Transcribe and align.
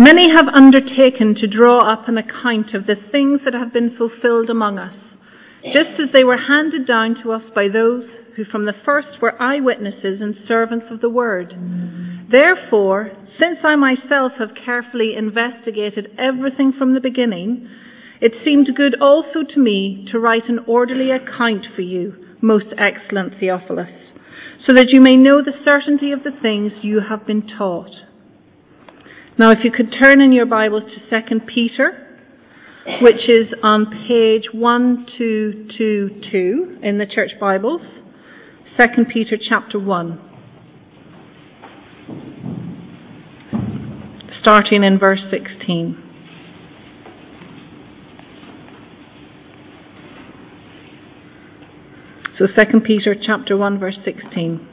Many 0.00 0.30
have 0.34 0.48
undertaken 0.48 1.34
to 1.34 1.46
draw 1.46 1.80
up 1.80 2.08
an 2.08 2.16
account 2.16 2.72
of 2.72 2.86
the 2.86 2.96
things 3.12 3.40
that 3.44 3.52
have 3.52 3.70
been 3.70 3.94
fulfilled 3.98 4.48
among 4.48 4.78
us, 4.78 4.94
just 5.62 6.00
as 6.00 6.08
they 6.14 6.24
were 6.24 6.38
handed 6.38 6.86
down 6.86 7.16
to 7.22 7.32
us 7.32 7.42
by 7.54 7.68
those 7.68 8.04
who 8.34 8.46
from 8.46 8.64
the 8.64 8.72
first 8.82 9.20
were 9.20 9.36
eyewitnesses 9.38 10.22
and 10.22 10.36
servants 10.48 10.86
of 10.90 11.02
the 11.02 11.10
word. 11.10 11.54
Therefore, 12.30 13.12
since 13.42 13.58
I 13.62 13.76
myself 13.76 14.32
have 14.38 14.64
carefully 14.64 15.14
investigated 15.14 16.16
everything 16.16 16.72
from 16.72 16.94
the 16.94 17.00
beginning, 17.00 17.68
it 18.22 18.32
seemed 18.42 18.74
good 18.74 18.98
also 19.02 19.42
to 19.42 19.60
me 19.60 20.08
to 20.12 20.18
write 20.18 20.48
an 20.48 20.60
orderly 20.66 21.10
account 21.10 21.66
for 21.76 21.82
you, 21.82 22.14
most 22.40 22.72
excellent 22.78 23.38
Theophilus, 23.38 23.90
so 24.66 24.72
that 24.74 24.88
you 24.88 25.02
may 25.02 25.16
know 25.16 25.42
the 25.42 25.60
certainty 25.62 26.10
of 26.10 26.24
the 26.24 26.40
things 26.40 26.72
you 26.80 27.00
have 27.06 27.26
been 27.26 27.46
taught. 27.46 27.92
Now, 29.40 29.50
if 29.52 29.64
you 29.64 29.72
could 29.72 29.94
turn 29.98 30.20
in 30.20 30.32
your 30.32 30.44
Bibles 30.44 30.82
to 30.82 31.00
2 31.30 31.40
Peter, 31.46 32.06
which 33.00 33.26
is 33.26 33.54
on 33.62 33.86
page 34.06 34.48
1222 34.52 36.78
in 36.82 36.98
the 36.98 37.06
church 37.06 37.30
Bibles. 37.40 37.80
2 38.78 39.06
Peter 39.10 39.38
chapter 39.40 39.78
1. 39.78 40.20
Starting 44.42 44.84
in 44.84 44.98
verse 44.98 45.22
16. 45.30 45.96
So 52.38 52.46
2 52.46 52.80
Peter 52.80 53.16
chapter 53.18 53.56
1 53.56 53.78
verse 53.78 53.96
16. 54.04 54.69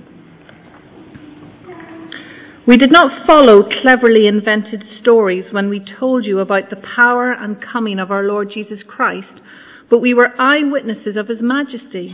We 2.68 2.76
did 2.76 2.92
not 2.92 3.26
follow 3.26 3.64
cleverly 3.64 4.28
invented 4.28 4.84
stories 5.00 5.46
when 5.54 5.70
we 5.70 5.80
told 5.80 6.26
you 6.26 6.40
about 6.40 6.70
the 6.70 6.84
power 6.98 7.32
and 7.32 7.62
coming 7.62 7.98
of 7.98 8.12
our 8.12 8.24
Lord 8.24 8.52
Jesus 8.54 8.80
Christ, 8.86 9.40
but 9.90 10.00
we 10.00 10.14
were 10.14 10.36
eyewitnesses 10.38 11.16
of 11.16 11.30
his 11.30 11.42
majesty. 11.42 12.14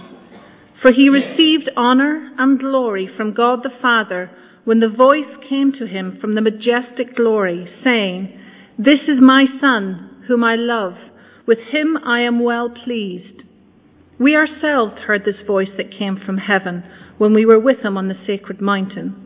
For 0.79 0.93
he 0.93 1.09
received 1.09 1.71
honour 1.75 2.33
and 2.37 2.59
glory 2.59 3.09
from 3.17 3.33
God 3.33 3.63
the 3.63 3.73
Father 3.81 4.29
when 4.63 4.79
the 4.79 4.89
voice 4.89 5.41
came 5.49 5.71
to 5.73 5.87
him 5.87 6.19
from 6.21 6.35
the 6.35 6.41
majestic 6.41 7.15
glory, 7.15 7.67
saying, 7.83 8.39
This 8.77 8.99
is 9.07 9.19
my 9.19 9.47
Son, 9.59 10.23
whom 10.27 10.43
I 10.43 10.55
love. 10.55 10.93
With 11.47 11.59
him 11.71 11.97
I 12.05 12.19
am 12.19 12.43
well 12.43 12.69
pleased. 12.69 13.41
We 14.19 14.35
ourselves 14.35 15.01
heard 15.07 15.25
this 15.25 15.41
voice 15.47 15.71
that 15.77 15.97
came 15.97 16.19
from 16.23 16.37
heaven 16.37 16.83
when 17.17 17.33
we 17.33 17.43
were 17.43 17.59
with 17.59 17.79
him 17.79 17.97
on 17.97 18.07
the 18.07 18.25
sacred 18.27 18.61
mountain. 18.61 19.22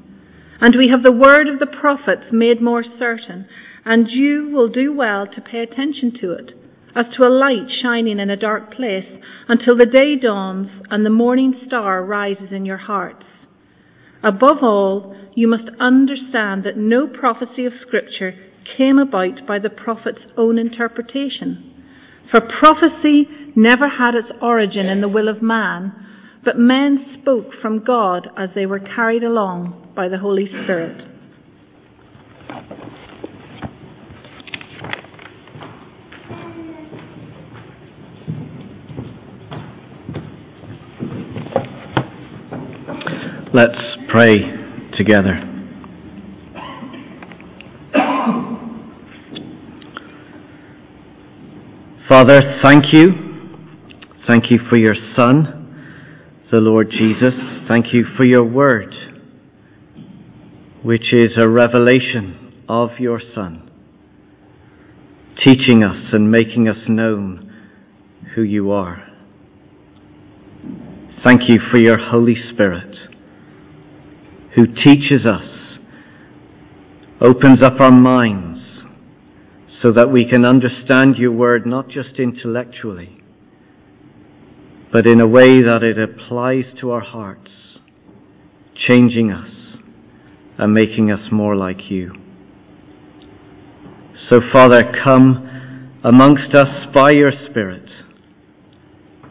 And 0.59 0.75
we 0.75 0.89
have 0.89 1.03
the 1.03 1.11
word 1.11 1.47
of 1.47 1.59
the 1.59 1.67
prophets 1.67 2.31
made 2.31 2.61
more 2.61 2.83
certain, 2.83 3.47
and 3.85 4.07
you 4.09 4.49
will 4.51 4.69
do 4.69 4.91
well 4.91 5.27
to 5.27 5.41
pay 5.41 5.59
attention 5.59 6.13
to 6.21 6.31
it, 6.31 6.51
as 6.95 7.05
to 7.15 7.23
a 7.23 7.29
light 7.29 7.69
shining 7.81 8.19
in 8.19 8.29
a 8.31 8.35
dark 8.35 8.73
place, 8.73 9.05
until 9.47 9.77
the 9.77 9.85
day 9.85 10.15
dawns 10.15 10.69
and 10.89 11.05
the 11.05 11.11
morning 11.11 11.53
star 11.65 12.03
rises 12.03 12.51
in 12.51 12.65
your 12.65 12.77
hearts. 12.77 13.25
Above 14.23 14.63
all, 14.63 15.15
you 15.35 15.47
must 15.47 15.69
understand 15.79 16.63
that 16.63 16.75
no 16.75 17.07
prophecy 17.07 17.65
of 17.65 17.73
Scripture 17.81 18.33
came 18.77 18.97
about 18.97 19.45
by 19.45 19.59
the 19.59 19.69
prophet's 19.69 20.23
own 20.35 20.57
interpretation. 20.57 21.71
For 22.31 22.41
prophecy 22.41 23.27
never 23.55 23.87
had 23.87 24.15
its 24.15 24.31
origin 24.41 24.87
in 24.87 25.01
the 25.01 25.07
will 25.07 25.27
of 25.27 25.41
man, 25.43 25.93
but 26.43 26.57
men 26.57 27.17
spoke 27.21 27.51
from 27.61 27.83
God 27.83 28.27
as 28.35 28.49
they 28.55 28.65
were 28.65 28.79
carried 28.79 29.23
along 29.23 29.86
by 29.97 30.07
the 30.07 30.19
Holy 30.19 30.45
Spirit. 30.45 31.03
Let's 43.51 43.97
pray 44.11 44.35
together. 44.95 45.41
Father, 52.07 52.59
thank 52.63 52.93
you. 52.93 53.13
Thank 54.27 54.51
you 54.51 54.59
for 54.69 54.77
your 54.77 54.93
Son, 55.17 56.45
the 56.51 56.57
Lord 56.57 56.91
Jesus. 56.91 57.33
Thank 57.67 57.93
you 57.93 58.05
for 58.15 58.27
your 58.27 58.43
word 58.43 58.93
which 60.87 61.11
is 61.11 61.31
a 61.35 61.49
revelation 61.49 62.63
of 62.69 62.91
your 62.97 63.19
Son, 63.35 63.69
teaching 65.43 65.83
us 65.83 66.13
and 66.13 66.31
making 66.31 66.69
us 66.69 66.77
known 66.87 67.53
who 68.33 68.41
you 68.41 68.71
are. 68.71 69.05
Thank 71.25 71.49
you 71.49 71.59
for 71.69 71.77
your 71.77 71.97
Holy 71.97 72.35
Spirit, 72.53 72.95
who 74.55 74.65
teaches 74.65 75.25
us, 75.25 75.77
opens 77.19 77.61
up 77.61 77.81
our 77.81 77.91
minds, 77.91 78.61
so 79.81 79.91
that 79.91 80.09
we 80.09 80.23
can 80.23 80.45
understand 80.45 81.17
your 81.17 81.33
word 81.33 81.65
not 81.65 81.89
just 81.89 82.17
intellectually, 82.17 83.21
but 84.93 85.05
in 85.05 85.19
a 85.19 85.27
way 85.27 85.61
that 85.61 85.83
it 85.83 85.99
applies 85.99 86.63
to 86.79 86.91
our 86.91 87.03
hearts, 87.03 87.51
changing 88.87 89.33
us 89.33 89.66
and 90.57 90.73
making 90.73 91.11
us 91.11 91.31
more 91.31 91.55
like 91.55 91.89
you. 91.89 92.13
So, 94.29 94.39
Father, 94.51 94.81
come 95.05 95.99
amongst 96.03 96.55
us 96.55 96.87
by 96.93 97.11
your 97.11 97.31
Spirit 97.49 97.89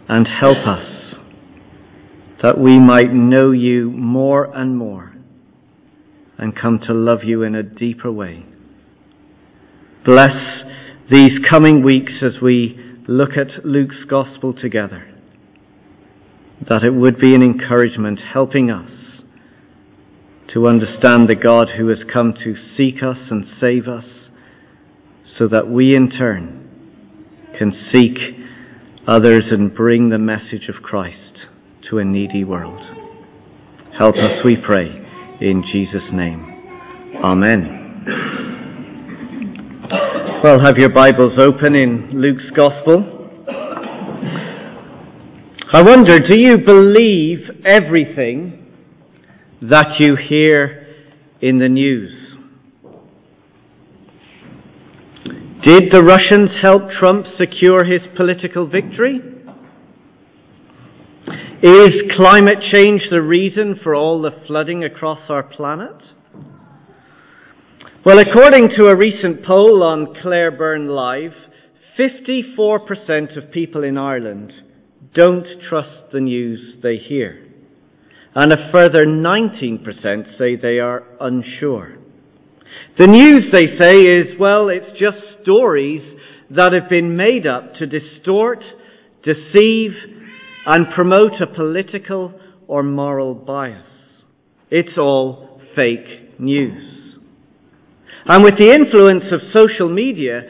and 0.08 0.26
help 0.26 0.58
us 0.66 1.14
that 2.42 2.58
we 2.58 2.78
might 2.78 3.12
know 3.12 3.50
you 3.50 3.90
more 3.90 4.44
and 4.56 4.76
more 4.76 5.14
and 6.38 6.54
come 6.56 6.78
to 6.86 6.92
love 6.92 7.24
you 7.24 7.42
in 7.42 7.54
a 7.54 7.62
deeper 7.62 8.12
way. 8.12 8.44
Bless 10.04 10.62
these 11.10 11.32
coming 11.50 11.82
weeks 11.82 12.12
as 12.22 12.40
we 12.40 12.78
look 13.08 13.30
at 13.30 13.64
Luke's 13.64 14.04
Gospel 14.08 14.52
together, 14.52 15.12
that 16.68 16.82
it 16.84 16.90
would 16.90 17.18
be 17.18 17.34
an 17.34 17.42
encouragement 17.42 18.20
helping 18.32 18.70
us 18.70 18.90
to 20.56 20.66
understand 20.66 21.28
the 21.28 21.34
God 21.34 21.68
who 21.76 21.88
has 21.88 21.98
come 22.10 22.32
to 22.32 22.54
seek 22.78 23.02
us 23.02 23.18
and 23.30 23.44
save 23.60 23.86
us, 23.86 24.06
so 25.36 25.46
that 25.46 25.68
we 25.68 25.94
in 25.94 26.08
turn 26.08 27.52
can 27.58 27.70
seek 27.92 28.16
others 29.06 29.44
and 29.50 29.74
bring 29.74 30.08
the 30.08 30.16
message 30.16 30.70
of 30.74 30.82
Christ 30.82 31.46
to 31.90 31.98
a 31.98 32.04
needy 32.06 32.42
world. 32.42 32.80
Help 33.98 34.16
us, 34.16 34.42
we 34.46 34.56
pray, 34.56 34.86
in 35.42 35.62
Jesus' 35.70 36.10
name. 36.10 36.42
Amen. 37.22 38.04
Well, 40.42 40.64
have 40.64 40.78
your 40.78 40.88
Bibles 40.88 41.34
open 41.38 41.74
in 41.74 42.12
Luke's 42.14 42.50
Gospel. 42.56 43.04
I 45.70 45.82
wonder, 45.82 46.18
do 46.18 46.38
you 46.40 46.56
believe 46.56 47.40
everything 47.66 48.65
that 49.62 49.96
you 49.98 50.16
hear 50.16 50.86
in 51.40 51.58
the 51.58 51.68
news. 51.68 52.12
Did 55.64 55.90
the 55.90 56.02
Russians 56.02 56.50
help 56.62 56.90
Trump 56.98 57.26
secure 57.38 57.84
his 57.84 58.02
political 58.16 58.66
victory? 58.68 59.20
Is 61.62 61.90
climate 62.14 62.58
change 62.72 63.02
the 63.10 63.22
reason 63.22 63.80
for 63.82 63.94
all 63.94 64.20
the 64.20 64.30
flooding 64.46 64.84
across 64.84 65.20
our 65.28 65.42
planet? 65.42 65.96
Well, 68.04 68.18
according 68.18 68.68
to 68.76 68.86
a 68.86 68.96
recent 68.96 69.44
poll 69.44 69.82
on 69.82 70.14
Claire 70.22 70.52
Byrne 70.52 70.86
Live, 70.86 71.32
54% 71.98 73.36
of 73.36 73.50
people 73.50 73.82
in 73.82 73.96
Ireland 73.96 74.52
don't 75.14 75.46
trust 75.68 76.12
the 76.12 76.20
news 76.20 76.76
they 76.82 76.98
hear 76.98 77.45
and 78.36 78.52
a 78.52 78.70
further 78.70 79.06
19% 79.06 80.36
say 80.36 80.56
they 80.56 80.78
are 80.78 81.04
unsure. 81.20 81.96
The 82.98 83.06
news, 83.06 83.50
they 83.50 83.78
say, 83.80 84.00
is, 84.00 84.38
well, 84.38 84.68
it's 84.68 84.98
just 85.00 85.16
stories 85.42 86.02
that 86.50 86.74
have 86.74 86.90
been 86.90 87.16
made 87.16 87.46
up 87.46 87.74
to 87.76 87.86
distort, 87.86 88.62
deceive, 89.22 89.92
and 90.66 90.92
promote 90.94 91.40
a 91.40 91.46
political 91.46 92.38
or 92.68 92.82
moral 92.82 93.34
bias. 93.34 93.88
It's 94.70 94.98
all 94.98 95.62
fake 95.74 96.38
news. 96.38 97.16
And 98.26 98.44
with 98.44 98.58
the 98.58 98.70
influence 98.70 99.32
of 99.32 99.40
social 99.58 99.88
media, 99.88 100.42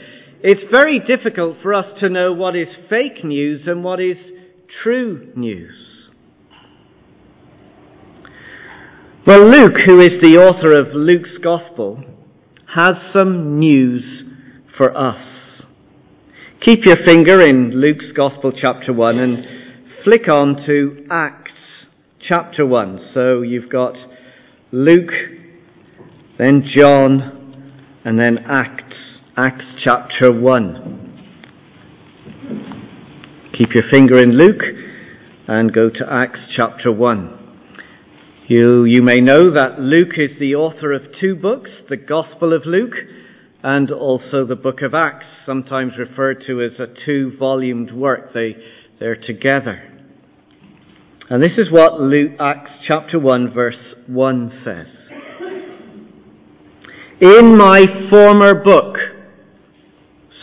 it's 0.42 0.68
very 0.72 0.98
difficult 0.98 1.58
for 1.62 1.72
us 1.72 1.86
to 2.00 2.08
know 2.08 2.32
what 2.32 2.56
is 2.56 2.68
fake 2.90 3.22
news 3.22 3.62
and 3.68 3.84
what 3.84 4.00
is 4.00 4.16
true 4.82 5.30
news. 5.36 5.95
Well, 9.26 9.44
Luke, 9.50 9.74
who 9.84 9.98
is 9.98 10.22
the 10.22 10.36
author 10.36 10.78
of 10.78 10.94
Luke's 10.94 11.36
Gospel, 11.42 12.00
has 12.72 12.92
some 13.12 13.58
news 13.58 14.04
for 14.78 14.96
us. 14.96 15.18
Keep 16.64 16.86
your 16.86 16.98
finger 17.04 17.40
in 17.40 17.72
Luke's 17.72 18.12
Gospel, 18.16 18.52
chapter 18.52 18.92
1, 18.92 19.18
and 19.18 19.44
flick 20.04 20.28
on 20.28 20.64
to 20.66 21.04
Acts, 21.10 21.50
chapter 22.20 22.64
1. 22.64 23.10
So 23.14 23.42
you've 23.42 23.68
got 23.68 23.94
Luke, 24.70 25.10
then 26.38 26.62
John, 26.76 27.72
and 28.04 28.20
then 28.20 28.38
Acts, 28.48 28.94
Acts 29.36 29.64
chapter 29.82 30.30
1. 30.30 31.18
Keep 33.58 33.74
your 33.74 33.90
finger 33.90 34.22
in 34.22 34.38
Luke 34.38 34.62
and 35.48 35.72
go 35.72 35.90
to 35.90 36.06
Acts 36.08 36.38
chapter 36.54 36.92
1. 36.92 37.45
You, 38.48 38.84
you 38.84 39.02
may 39.02 39.16
know 39.16 39.52
that 39.54 39.80
Luke 39.80 40.14
is 40.16 40.38
the 40.38 40.54
author 40.54 40.92
of 40.92 41.02
two 41.20 41.34
books, 41.34 41.70
the 41.88 41.96
Gospel 41.96 42.54
of 42.54 42.62
Luke 42.64 42.94
and 43.64 43.90
also 43.90 44.46
the 44.46 44.54
book 44.54 44.82
of 44.82 44.94
Acts, 44.94 45.26
sometimes 45.44 45.94
referred 45.98 46.44
to 46.46 46.62
as 46.62 46.78
a 46.78 46.86
two-volumed 47.04 47.90
work. 47.90 48.32
They, 48.32 48.54
they're 49.00 49.16
together. 49.16 49.82
And 51.28 51.42
this 51.42 51.58
is 51.58 51.72
what 51.72 52.00
Luke, 52.00 52.32
Acts 52.38 52.70
chapter 52.86 53.18
1 53.18 53.52
verse 53.52 53.74
1 54.06 54.62
says. 54.64 54.86
In 57.20 57.58
my 57.58 57.84
former 58.08 58.54
book, 58.54 58.94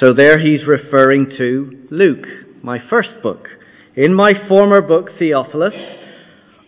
so 0.01 0.13
there 0.13 0.37
he's 0.39 0.67
referring 0.67 1.31
to 1.37 1.87
Luke, 1.89 2.25
my 2.61 2.79
first 2.89 3.11
book. 3.21 3.47
In 3.95 4.13
my 4.13 4.33
former 4.49 4.81
book, 4.81 5.11
Theophilus, 5.17 6.02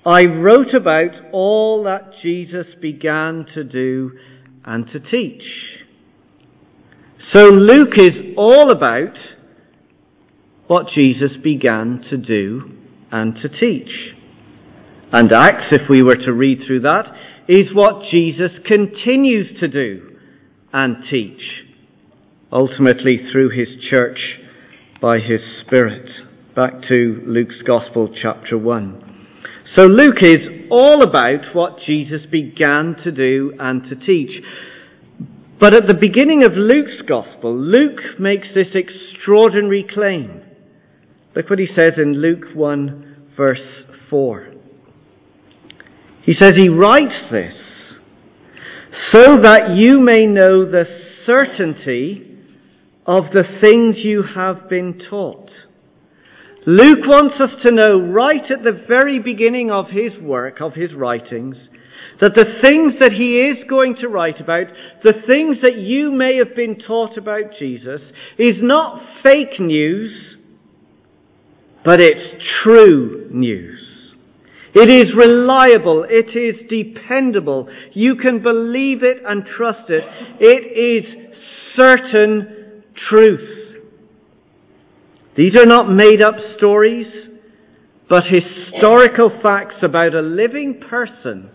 I 0.05 0.25
wrote 0.25 0.75
about 0.75 1.11
all 1.31 1.83
that 1.85 2.11
Jesus 2.21 2.67
began 2.79 3.47
to 3.55 3.63
do 3.63 4.11
and 4.63 4.85
to 4.91 4.99
teach. 4.99 5.43
So 7.33 7.45
Luke 7.45 7.97
is 7.97 8.35
all 8.37 8.71
about 8.71 9.17
what 10.67 10.89
Jesus 10.93 11.31
began 11.43 12.03
to 12.11 12.17
do 12.17 12.71
and 13.11 13.35
to 13.37 13.49
teach. 13.49 13.89
And 15.11 15.31
Acts, 15.31 15.71
if 15.71 15.89
we 15.89 16.03
were 16.03 16.23
to 16.25 16.33
read 16.33 16.59
through 16.67 16.81
that, 16.81 17.05
is 17.47 17.73
what 17.73 18.03
Jesus 18.11 18.51
continues 18.65 19.59
to 19.59 19.67
do 19.67 20.17
and 20.71 20.97
teach, 21.09 21.41
ultimately 22.51 23.21
through 23.31 23.49
his 23.49 23.69
church 23.89 24.19
by 25.01 25.17
his 25.17 25.41
Spirit. 25.65 26.09
Back 26.55 26.83
to 26.89 27.23
Luke's 27.25 27.61
Gospel, 27.65 28.13
chapter 28.21 28.57
1. 28.57 29.04
So 29.73 29.85
Luke 29.85 30.21
is 30.21 30.67
all 30.69 31.01
about 31.01 31.55
what 31.55 31.79
Jesus 31.85 32.21
began 32.31 32.95
to 33.03 33.11
do 33.11 33.53
and 33.59 33.83
to 33.89 33.95
teach. 33.95 34.43
But 35.59 35.73
at 35.73 35.87
the 35.87 35.95
beginning 35.95 36.45
of 36.45 36.51
Luke's 36.55 37.01
Gospel, 37.07 37.57
Luke 37.57 38.19
makes 38.19 38.47
this 38.53 38.67
extraordinary 38.75 39.85
claim. 39.91 40.41
Look 41.35 41.49
what 41.49 41.59
he 41.59 41.67
says 41.67 41.93
in 41.97 42.21
Luke 42.21 42.53
1, 42.53 43.31
verse 43.35 43.59
4. 44.09 44.53
He 46.23 46.33
says 46.39 46.53
he 46.55 46.69
writes 46.69 47.31
this 47.31 47.53
so 49.11 49.37
that 49.41 49.75
you 49.75 49.99
may 49.99 50.25
know 50.25 50.69
the 50.69 50.85
certainty 51.25 52.37
of 53.05 53.25
the 53.33 53.43
things 53.61 53.97
you 53.97 54.23
have 54.35 54.69
been 54.69 55.01
taught. 55.09 55.49
Luke 56.67 57.05
wants 57.05 57.35
us 57.39 57.51
to 57.63 57.71
know 57.71 57.99
right 57.99 58.43
at 58.49 58.63
the 58.63 58.83
very 58.87 59.19
beginning 59.19 59.69
of 59.69 59.85
his 59.89 60.19
work, 60.19 60.61
of 60.61 60.73
his 60.73 60.93
writings, 60.93 61.55
that 62.21 62.33
the 62.33 62.59
things 62.63 62.93
that 62.99 63.11
he 63.11 63.37
is 63.37 63.63
going 63.69 63.95
to 63.97 64.07
write 64.07 64.39
about, 64.39 64.67
the 65.03 65.13
things 65.27 65.57
that 65.61 65.77
you 65.77 66.11
may 66.11 66.37
have 66.37 66.55
been 66.55 66.79
taught 66.79 67.17
about 67.17 67.53
Jesus, 67.59 68.01
is 68.39 68.55
not 68.59 69.01
fake 69.21 69.59
news, 69.59 70.37
but 71.83 72.01
it's 72.01 72.43
true 72.63 73.29
news. 73.31 73.81
It 74.73 74.89
is 74.89 75.13
reliable. 75.15 76.05
It 76.09 76.35
is 76.35 76.67
dependable. 76.67 77.69
You 77.93 78.15
can 78.15 78.41
believe 78.41 79.03
it 79.03 79.19
and 79.25 79.45
trust 79.45 79.89
it. 79.89 80.03
It 80.39 81.05
is 81.05 81.31
certain 81.77 82.83
truth. 83.09 83.64
These 85.37 85.57
are 85.57 85.65
not 85.65 85.91
made 85.91 86.21
up 86.21 86.35
stories, 86.57 87.07
but 88.09 88.23
historical 88.23 89.31
facts 89.43 89.75
about 89.81 90.13
a 90.13 90.21
living 90.21 90.81
person 90.89 91.49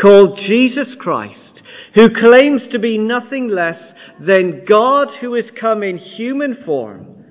called 0.00 0.38
Jesus 0.46 0.88
Christ, 0.98 1.60
who 1.94 2.08
claims 2.08 2.62
to 2.72 2.78
be 2.78 2.96
nothing 2.96 3.48
less 3.48 3.80
than 4.18 4.64
God 4.68 5.08
who 5.20 5.34
has 5.34 5.44
come 5.60 5.82
in 5.82 5.98
human 5.98 6.58
form 6.64 7.24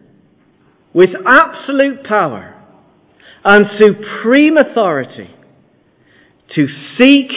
with 0.93 1.09
absolute 1.25 2.03
power 2.03 2.55
and 3.43 3.65
supreme 3.79 4.57
authority 4.57 5.29
to 6.55 6.67
seek 6.97 7.31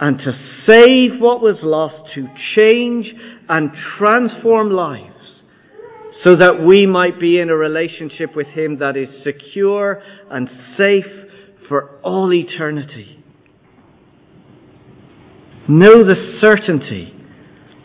and 0.00 0.18
to 0.18 0.32
save 0.68 1.20
what 1.20 1.40
was 1.40 1.56
lost, 1.62 2.12
to 2.14 2.26
change 2.58 3.06
and 3.48 3.70
transform 3.96 4.70
lives, 4.70 5.15
so 6.24 6.34
that 6.34 6.64
we 6.66 6.86
might 6.86 7.20
be 7.20 7.38
in 7.38 7.50
a 7.50 7.56
relationship 7.56 8.34
with 8.34 8.46
Him 8.48 8.78
that 8.78 8.96
is 8.96 9.08
secure 9.22 10.02
and 10.30 10.48
safe 10.76 11.04
for 11.68 11.98
all 12.02 12.32
eternity. 12.32 13.22
Know 15.68 16.04
the 16.04 16.38
certainty 16.40 17.12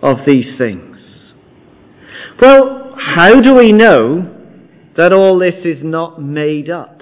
of 0.02 0.18
these 0.28 0.58
things. 0.58 0.98
Well, 2.42 2.96
how 2.98 3.40
do 3.40 3.56
we 3.56 3.72
know 3.72 4.38
that 4.98 5.14
all 5.14 5.40
this 5.40 5.66
is 5.66 5.84
not 5.84 6.22
made 6.22 6.70
up? 6.70 7.02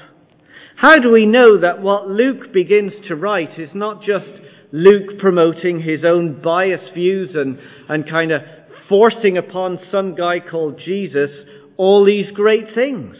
How 0.76 0.96
do 0.96 1.12
we 1.12 1.26
know 1.26 1.60
that 1.62 1.82
what 1.82 2.08
Luke 2.08 2.54
begins 2.54 2.94
to 3.08 3.16
write 3.16 3.60
is 3.60 3.70
not 3.74 4.02
just 4.02 4.26
Luke 4.72 5.20
promoting 5.20 5.82
his 5.82 6.06
own 6.06 6.42
biased 6.42 6.94
views 6.94 7.32
and, 7.34 7.58
and 7.90 8.10
kind 8.10 8.32
of 8.32 8.42
forcing 8.90 9.38
upon 9.38 9.80
some 9.92 10.16
guy 10.16 10.40
called 10.40 10.82
Jesus 10.84 11.30
all 11.78 12.04
these 12.04 12.32
great 12.34 12.74
things? 12.76 13.16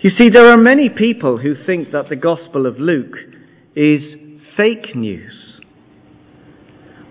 You 0.00 0.10
see, 0.18 0.28
there 0.28 0.48
are 0.48 0.56
many 0.56 0.88
people 0.88 1.38
who 1.38 1.54
think 1.64 1.92
that 1.92 2.08
the 2.08 2.16
Gospel 2.16 2.66
of 2.66 2.80
Luke 2.80 3.16
is 3.76 4.02
fake 4.56 4.96
news. 4.96 5.60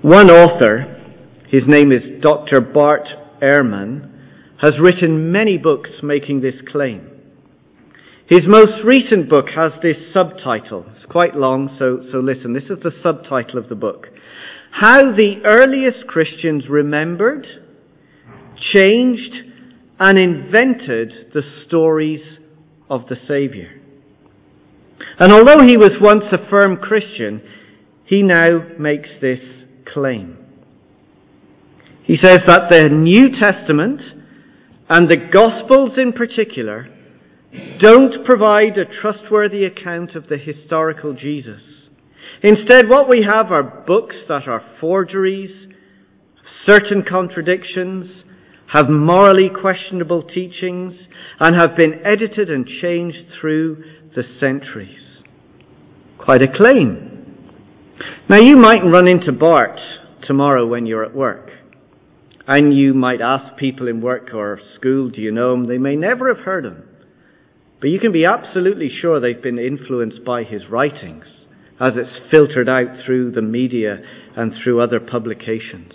One 0.01 0.29
author, 0.29 0.97
his 1.47 1.63
name 1.67 1.93
is 1.93 2.21
Dr. 2.21 2.59
Bart 2.59 3.07
Ehrman, 3.41 4.09
has 4.61 4.73
written 4.79 5.31
many 5.31 5.57
books 5.57 5.89
making 6.03 6.41
this 6.41 6.55
claim. 6.69 7.07
His 8.27 8.41
most 8.47 8.83
recent 8.83 9.29
book 9.29 9.45
has 9.55 9.71
this 9.81 9.97
subtitle. 10.13 10.85
It's 10.95 11.05
quite 11.05 11.35
long, 11.35 11.75
so, 11.77 11.99
so 12.11 12.19
listen. 12.19 12.53
This 12.53 12.69
is 12.69 12.81
the 12.83 12.91
subtitle 13.03 13.57
of 13.57 13.69
the 13.69 13.75
book. 13.75 14.07
How 14.71 15.11
the 15.11 15.41
earliest 15.45 16.07
Christians 16.07 16.67
remembered, 16.69 17.45
changed, 18.73 19.33
and 19.99 20.17
invented 20.17 21.31
the 21.33 21.43
stories 21.67 22.39
of 22.89 23.07
the 23.07 23.17
Saviour. 23.27 23.69
And 25.19 25.31
although 25.31 25.63
he 25.65 25.77
was 25.77 25.91
once 26.01 26.23
a 26.31 26.49
firm 26.49 26.77
Christian, 26.77 27.41
he 28.05 28.23
now 28.23 28.65
makes 28.79 29.09
this 29.21 29.39
claim. 29.93 30.37
He 32.03 32.17
says 32.21 32.39
that 32.47 32.69
the 32.69 32.89
New 32.89 33.39
Testament 33.39 34.01
and 34.89 35.09
the 35.09 35.29
Gospels 35.31 35.91
in 35.97 36.13
particular 36.13 36.89
don't 37.79 38.25
provide 38.25 38.77
a 38.77 39.01
trustworthy 39.01 39.65
account 39.65 40.15
of 40.15 40.27
the 40.27 40.37
historical 40.37 41.13
Jesus. 41.13 41.61
Instead, 42.43 42.89
what 42.89 43.07
we 43.07 43.27
have 43.29 43.51
are 43.51 43.61
books 43.61 44.15
that 44.27 44.47
are 44.47 44.63
forgeries, 44.79 45.67
certain 46.65 47.03
contradictions, 47.07 48.23
have 48.67 48.89
morally 48.89 49.49
questionable 49.49 50.23
teachings, 50.23 50.93
and 51.39 51.55
have 51.55 51.75
been 51.75 52.01
edited 52.03 52.49
and 52.49 52.65
changed 52.81 53.27
through 53.39 53.83
the 54.15 54.23
centuries. 54.39 55.21
Quite 56.17 56.41
a 56.41 56.51
claim. 56.51 57.37
Now, 58.27 58.37
you 58.37 58.57
might 58.57 58.83
run 58.83 59.07
into 59.07 59.31
Bart 59.31 59.79
tomorrow 60.23 60.65
when 60.65 60.87
you're 60.87 61.05
at 61.05 61.15
work. 61.15 61.51
And 62.47 62.75
you 62.75 62.95
might 62.95 63.21
ask 63.21 63.55
people 63.55 63.87
in 63.87 64.01
work 64.01 64.33
or 64.33 64.59
school, 64.75 65.09
do 65.09 65.21
you 65.21 65.31
know 65.31 65.53
him? 65.53 65.65
They 65.65 65.77
may 65.77 65.95
never 65.95 66.33
have 66.33 66.43
heard 66.43 66.65
him. 66.65 66.83
But 67.79 67.91
you 67.91 67.99
can 67.99 68.11
be 68.11 68.25
absolutely 68.25 68.89
sure 68.89 69.19
they've 69.19 69.41
been 69.41 69.59
influenced 69.59 70.23
by 70.25 70.43
his 70.43 70.67
writings 70.67 71.25
as 71.81 71.93
it's 71.95 72.31
filtered 72.31 72.69
out 72.69 73.03
through 73.03 73.31
the 73.31 73.41
media 73.41 73.97
and 74.37 74.53
through 74.63 74.81
other 74.81 74.99
publications. 74.99 75.93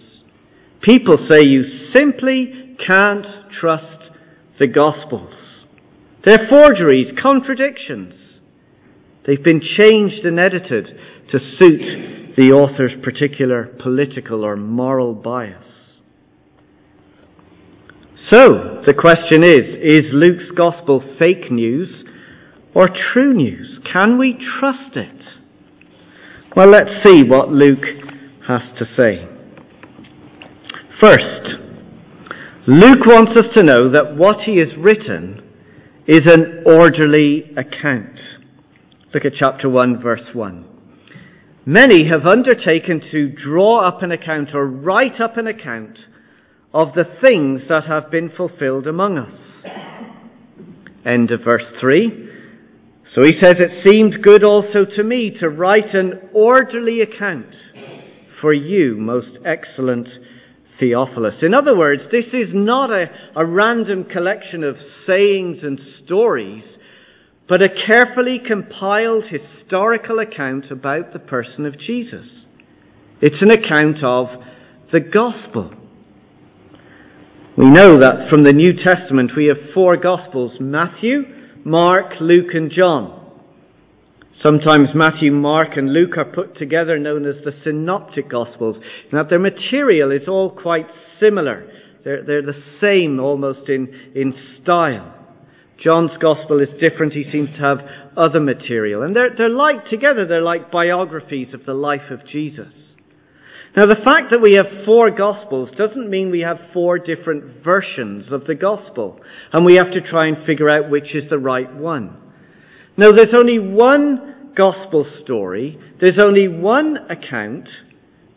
People 0.82 1.16
say 1.30 1.42
you 1.44 1.62
simply 1.96 2.76
can't 2.84 3.26
trust 3.58 4.10
the 4.58 4.66
Gospels. 4.66 5.32
They're 6.24 6.48
forgeries, 6.50 7.16
contradictions. 7.22 8.14
They've 9.26 9.42
been 9.42 9.60
changed 9.60 10.24
and 10.24 10.38
edited 10.38 10.88
to 11.30 11.38
suit 11.38 12.34
the 12.36 12.52
author's 12.52 12.92
particular 13.02 13.66
political 13.80 14.44
or 14.44 14.56
moral 14.56 15.14
bias. 15.14 15.64
So, 18.30 18.82
the 18.84 18.94
question 18.94 19.44
is, 19.44 19.78
is 19.82 20.12
Luke's 20.12 20.50
gospel 20.56 21.02
fake 21.20 21.50
news 21.50 22.04
or 22.74 22.88
true 23.12 23.32
news? 23.32 23.78
Can 23.92 24.18
we 24.18 24.36
trust 24.58 24.96
it? 24.96 25.22
Well, 26.56 26.70
let's 26.70 27.04
see 27.04 27.22
what 27.22 27.50
Luke 27.50 27.84
has 28.48 28.62
to 28.78 28.86
say. 28.96 29.28
First, 30.98 31.50
Luke 32.66 33.04
wants 33.04 33.32
us 33.38 33.54
to 33.54 33.62
know 33.62 33.92
that 33.92 34.16
what 34.16 34.36
he 34.46 34.56
has 34.60 34.68
written 34.78 35.42
is 36.06 36.22
an 36.24 36.64
orderly 36.64 37.44
account. 37.58 38.18
Look 39.12 39.26
at 39.26 39.32
chapter 39.38 39.68
1, 39.68 40.00
verse 40.00 40.32
1. 40.32 40.64
Many 41.66 42.08
have 42.08 42.24
undertaken 42.24 43.02
to 43.12 43.28
draw 43.28 43.86
up 43.86 44.02
an 44.02 44.10
account 44.10 44.54
or 44.54 44.66
write 44.66 45.20
up 45.20 45.36
an 45.36 45.46
account 45.46 45.98
of 46.72 46.94
the 46.94 47.04
things 47.22 47.68
that 47.68 47.84
have 47.86 48.10
been 48.10 48.30
fulfilled 48.34 48.86
among 48.86 49.18
us. 49.18 49.38
End 51.04 51.30
of 51.30 51.40
verse 51.44 51.66
3. 51.82 52.25
So 53.14 53.22
he 53.24 53.38
says, 53.42 53.54
It 53.58 53.86
seemed 53.86 54.22
good 54.22 54.44
also 54.44 54.84
to 54.96 55.02
me 55.02 55.36
to 55.40 55.48
write 55.48 55.94
an 55.94 56.30
orderly 56.32 57.00
account 57.00 57.54
for 58.40 58.52
you, 58.52 58.96
most 58.96 59.38
excellent 59.44 60.08
Theophilus. 60.78 61.36
In 61.42 61.54
other 61.54 61.76
words, 61.76 62.02
this 62.10 62.26
is 62.32 62.50
not 62.52 62.90
a, 62.90 63.06
a 63.34 63.46
random 63.46 64.04
collection 64.04 64.62
of 64.62 64.76
sayings 65.06 65.58
and 65.62 65.80
stories, 66.04 66.64
but 67.48 67.62
a 67.62 67.68
carefully 67.86 68.40
compiled 68.46 69.24
historical 69.24 70.18
account 70.18 70.70
about 70.70 71.12
the 71.12 71.18
person 71.18 71.64
of 71.64 71.78
Jesus. 71.78 72.26
It's 73.22 73.40
an 73.40 73.50
account 73.50 74.04
of 74.04 74.26
the 74.92 75.00
gospel. 75.00 75.72
We 77.56 77.70
know 77.70 77.98
that 78.00 78.28
from 78.28 78.44
the 78.44 78.52
New 78.52 78.74
Testament 78.84 79.32
we 79.34 79.46
have 79.46 79.72
four 79.72 79.96
gospels 79.96 80.52
Matthew, 80.60 81.22
Mark, 81.66 82.20
Luke, 82.20 82.54
and 82.54 82.70
John. 82.70 83.28
Sometimes 84.40 84.90
Matthew, 84.94 85.32
Mark, 85.32 85.70
and 85.76 85.92
Luke 85.92 86.16
are 86.16 86.24
put 86.24 86.56
together 86.56 86.96
known 86.96 87.26
as 87.26 87.44
the 87.44 87.50
Synoptic 87.64 88.30
Gospels, 88.30 88.76
and 88.76 89.18
that 89.18 89.28
their 89.30 89.40
material 89.40 90.12
is 90.12 90.28
all 90.28 90.50
quite 90.50 90.86
similar. 91.18 91.68
They're, 92.04 92.22
they're 92.24 92.46
the 92.46 92.62
same 92.80 93.18
almost 93.18 93.68
in, 93.68 93.88
in 94.14 94.32
style. 94.62 95.12
John's 95.82 96.16
Gospel 96.20 96.60
is 96.60 96.68
different. 96.80 97.14
He 97.14 97.28
seems 97.32 97.48
to 97.56 97.62
have 97.62 97.78
other 98.16 98.38
material. 98.38 99.02
And 99.02 99.16
they're, 99.16 99.34
they're 99.36 99.50
like 99.50 99.86
together, 99.86 100.24
they're 100.24 100.42
like 100.42 100.70
biographies 100.70 101.52
of 101.52 101.66
the 101.66 101.74
life 101.74 102.12
of 102.12 102.24
Jesus. 102.28 102.72
Now, 103.76 103.84
the 103.84 103.96
fact 103.96 104.30
that 104.30 104.40
we 104.40 104.54
have 104.56 104.86
four 104.86 105.10
Gospels 105.10 105.68
doesn't 105.76 106.08
mean 106.08 106.30
we 106.30 106.40
have 106.40 106.72
four 106.72 106.98
different 106.98 107.62
versions 107.62 108.32
of 108.32 108.46
the 108.46 108.54
Gospel, 108.54 109.20
and 109.52 109.66
we 109.66 109.74
have 109.74 109.92
to 109.92 110.00
try 110.00 110.28
and 110.28 110.46
figure 110.46 110.74
out 110.74 110.90
which 110.90 111.14
is 111.14 111.28
the 111.28 111.38
right 111.38 111.72
one. 111.74 112.16
No, 112.96 113.12
there's 113.14 113.34
only 113.38 113.58
one 113.58 114.52
Gospel 114.56 115.06
story, 115.22 115.78
there's 116.00 116.18
only 116.24 116.48
one 116.48 116.96
account, 117.10 117.68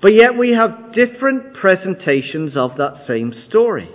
but 0.01 0.13
yet 0.13 0.38
we 0.38 0.51
have 0.51 0.93
different 0.93 1.55
presentations 1.55 2.58
of 2.58 2.72
that 2.77 3.05
same 3.08 3.34
story. 3.48 3.89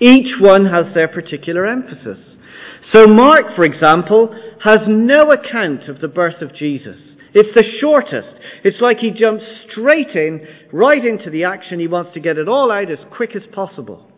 Each 0.00 0.34
one 0.40 0.66
has 0.66 0.92
their 0.94 1.06
particular 1.06 1.64
emphasis. 1.64 2.18
So 2.92 3.06
Mark, 3.06 3.54
for 3.54 3.62
example, 3.62 4.34
has 4.64 4.80
no 4.88 5.30
account 5.30 5.88
of 5.88 6.00
the 6.00 6.08
birth 6.08 6.42
of 6.42 6.56
Jesus. 6.56 6.98
It's 7.38 7.54
the 7.54 7.78
shortest. 7.82 8.34
It's 8.64 8.80
like 8.80 8.96
he 8.96 9.10
jumps 9.10 9.44
straight 9.70 10.16
in, 10.16 10.40
right 10.72 11.04
into 11.04 11.28
the 11.28 11.44
action. 11.44 11.78
He 11.78 11.86
wants 11.86 12.14
to 12.14 12.20
get 12.20 12.38
it 12.38 12.48
all 12.48 12.72
out 12.72 12.90
as 12.90 12.98
quick 13.14 13.36
as 13.36 13.42
possible. 13.54 14.10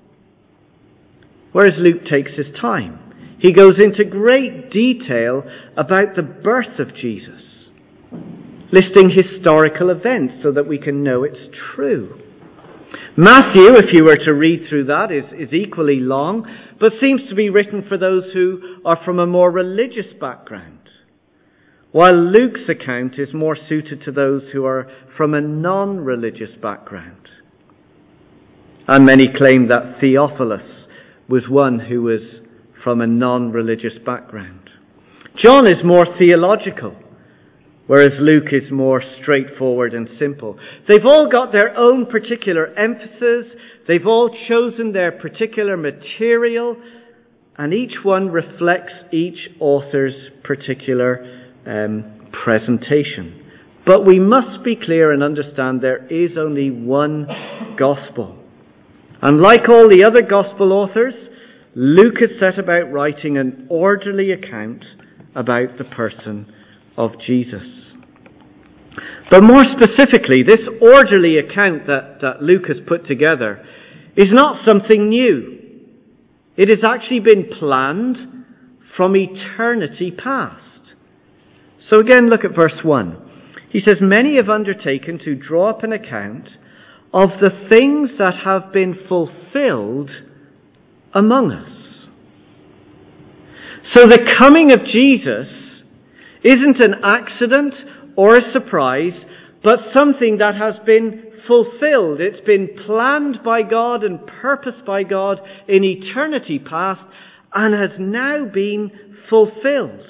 Whereas 1.50 1.74
Luke 1.78 2.04
takes 2.08 2.30
his 2.36 2.46
time. 2.60 3.36
He 3.40 3.52
goes 3.52 3.74
into 3.82 4.04
great 4.04 4.70
detail 4.70 5.42
about 5.76 6.14
the 6.14 6.22
birth 6.22 6.78
of 6.78 6.94
Jesus, 6.94 7.42
listing 8.70 9.10
historical 9.10 9.90
events 9.90 10.34
so 10.44 10.52
that 10.52 10.68
we 10.68 10.78
can 10.78 11.02
know 11.02 11.24
it's 11.24 11.56
true. 11.74 12.20
Matthew, 13.16 13.74
if 13.74 13.86
you 13.94 14.04
were 14.04 14.24
to 14.28 14.32
read 14.32 14.68
through 14.68 14.84
that, 14.84 15.10
is, 15.10 15.24
is 15.36 15.52
equally 15.52 15.98
long, 15.98 16.46
but 16.78 16.92
seems 17.00 17.22
to 17.28 17.34
be 17.34 17.50
written 17.50 17.84
for 17.88 17.98
those 17.98 18.32
who 18.32 18.76
are 18.84 19.00
from 19.04 19.18
a 19.18 19.26
more 19.26 19.50
religious 19.50 20.06
background 20.20 20.77
while 21.92 22.14
Luke's 22.14 22.68
account 22.68 23.18
is 23.18 23.32
more 23.32 23.56
suited 23.68 24.02
to 24.04 24.12
those 24.12 24.42
who 24.52 24.64
are 24.64 24.90
from 25.16 25.34
a 25.34 25.40
non 25.40 25.98
religious 25.98 26.50
background. 26.60 27.28
And 28.86 29.04
many 29.04 29.26
claim 29.36 29.68
that 29.68 29.98
Theophilus 30.00 30.86
was 31.28 31.48
one 31.48 31.78
who 31.78 32.02
was 32.02 32.22
from 32.82 33.00
a 33.00 33.06
non 33.06 33.52
religious 33.52 33.94
background. 34.04 34.70
John 35.42 35.66
is 35.66 35.84
more 35.84 36.06
theological, 36.18 36.96
whereas 37.86 38.18
Luke 38.18 38.52
is 38.52 38.70
more 38.70 39.02
straightforward 39.22 39.94
and 39.94 40.08
simple. 40.18 40.58
They've 40.88 41.06
all 41.06 41.30
got 41.30 41.52
their 41.52 41.76
own 41.76 42.06
particular 42.06 42.66
emphasis, 42.78 43.54
they've 43.86 44.06
all 44.06 44.34
chosen 44.48 44.92
their 44.92 45.12
particular 45.12 45.76
material, 45.76 46.76
and 47.56 47.72
each 47.72 47.96
one 48.02 48.28
reflects 48.28 48.92
each 49.12 49.48
author's 49.60 50.14
particular 50.42 51.47
um, 51.68 52.28
presentation. 52.32 53.44
But 53.86 54.04
we 54.04 54.18
must 54.18 54.64
be 54.64 54.76
clear 54.76 55.12
and 55.12 55.22
understand 55.22 55.80
there 55.80 56.06
is 56.06 56.36
only 56.36 56.70
one 56.70 57.26
gospel. 57.78 58.36
And 59.22 59.40
like 59.40 59.68
all 59.68 59.88
the 59.88 60.04
other 60.06 60.22
gospel 60.28 60.72
authors, 60.72 61.14
Luke 61.74 62.16
has 62.20 62.38
set 62.40 62.58
about 62.58 62.92
writing 62.92 63.38
an 63.38 63.66
orderly 63.70 64.32
account 64.32 64.84
about 65.34 65.78
the 65.78 65.84
person 65.84 66.52
of 66.96 67.12
Jesus. 67.24 67.62
But 69.30 69.42
more 69.42 69.64
specifically, 69.64 70.42
this 70.42 70.66
orderly 70.80 71.38
account 71.38 71.86
that, 71.86 72.18
that 72.22 72.42
Luke 72.42 72.66
has 72.68 72.78
put 72.86 73.06
together 73.06 73.64
is 74.16 74.28
not 74.30 74.66
something 74.68 75.08
new. 75.08 75.58
It 76.56 76.68
has 76.68 76.80
actually 76.84 77.20
been 77.20 77.50
planned 77.58 78.16
from 78.96 79.14
eternity 79.14 80.10
past. 80.10 80.67
So 81.90 82.00
again, 82.00 82.28
look 82.28 82.44
at 82.44 82.54
verse 82.54 82.80
1. 82.82 83.30
He 83.70 83.80
says, 83.86 83.96
Many 84.00 84.36
have 84.36 84.48
undertaken 84.48 85.18
to 85.24 85.34
draw 85.34 85.70
up 85.70 85.82
an 85.82 85.92
account 85.92 86.48
of 87.12 87.30
the 87.40 87.68
things 87.70 88.10
that 88.18 88.34
have 88.44 88.72
been 88.72 88.94
fulfilled 89.08 90.10
among 91.14 91.52
us. 91.52 91.72
So 93.94 94.06
the 94.06 94.34
coming 94.38 94.72
of 94.72 94.84
Jesus 94.84 95.48
isn't 96.44 96.80
an 96.80 96.96
accident 97.02 97.74
or 98.16 98.36
a 98.36 98.52
surprise, 98.52 99.14
but 99.64 99.78
something 99.96 100.38
that 100.38 100.54
has 100.56 100.74
been 100.84 101.24
fulfilled. 101.46 102.20
It's 102.20 102.44
been 102.46 102.68
planned 102.84 103.38
by 103.42 103.62
God 103.62 104.04
and 104.04 104.20
purposed 104.26 104.84
by 104.84 105.04
God 105.04 105.40
in 105.66 105.84
eternity 105.84 106.58
past 106.58 107.00
and 107.54 107.74
has 107.74 107.98
now 107.98 108.44
been 108.44 108.90
fulfilled. 109.30 110.04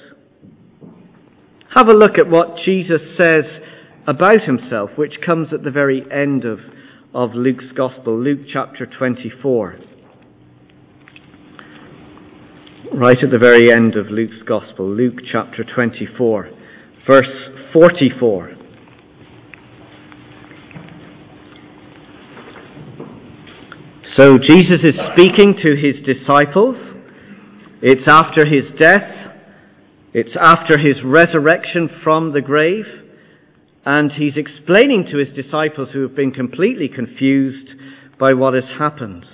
Have 1.75 1.89
a 1.89 1.93
look 1.93 2.19
at 2.19 2.31
what 2.31 2.57
Jesus 2.65 3.03
says 3.21 3.45
about 4.07 4.41
himself, 4.43 4.91
which 4.97 5.21
comes 5.25 5.53
at 5.53 5.65
the 5.65 5.71
very 5.71 6.03
end 6.11 6.47
of, 6.47 6.61
of 7.13 7.35
Luke's 7.35 7.73
Gospel, 7.77 8.19
Luke 8.19 8.47
chapter 8.51 8.87
24. 8.87 9.77
Right 12.95 13.23
at 13.23 13.31
the 13.31 13.39
very 13.39 13.71
end 13.71 13.97
of 13.97 14.07
Luke's 14.07 14.43
Gospel, 14.47 14.89
Luke 14.89 15.19
chapter 15.31 15.63
24, 15.63 16.51
verse 17.07 17.27
44. 17.75 18.55
So 24.17 24.39
Jesus 24.39 24.79
is 24.85 24.99
speaking 25.13 25.55
to 25.65 25.77
his 25.77 25.97
disciples. 26.03 26.77
It's 27.83 28.09
after 28.09 28.47
his 28.47 28.65
death 28.81 29.19
it's 30.19 30.37
after 30.41 30.77
his 30.77 30.97
resurrection 31.05 31.89
from 32.03 32.33
the 32.33 32.41
grave, 32.41 32.87
and 33.87 34.11
he's 34.11 34.37
explaining 34.37 35.07
to 35.11 35.19
his 35.19 35.29
disciples 35.35 35.91
who 35.93 36.03
have 36.03 36.17
been 36.17 36.33
completely 36.33 36.89
confused 36.89 37.69
by 38.19 38.33
what 38.35 38.55
has 38.55 38.65
happened. 38.79 39.25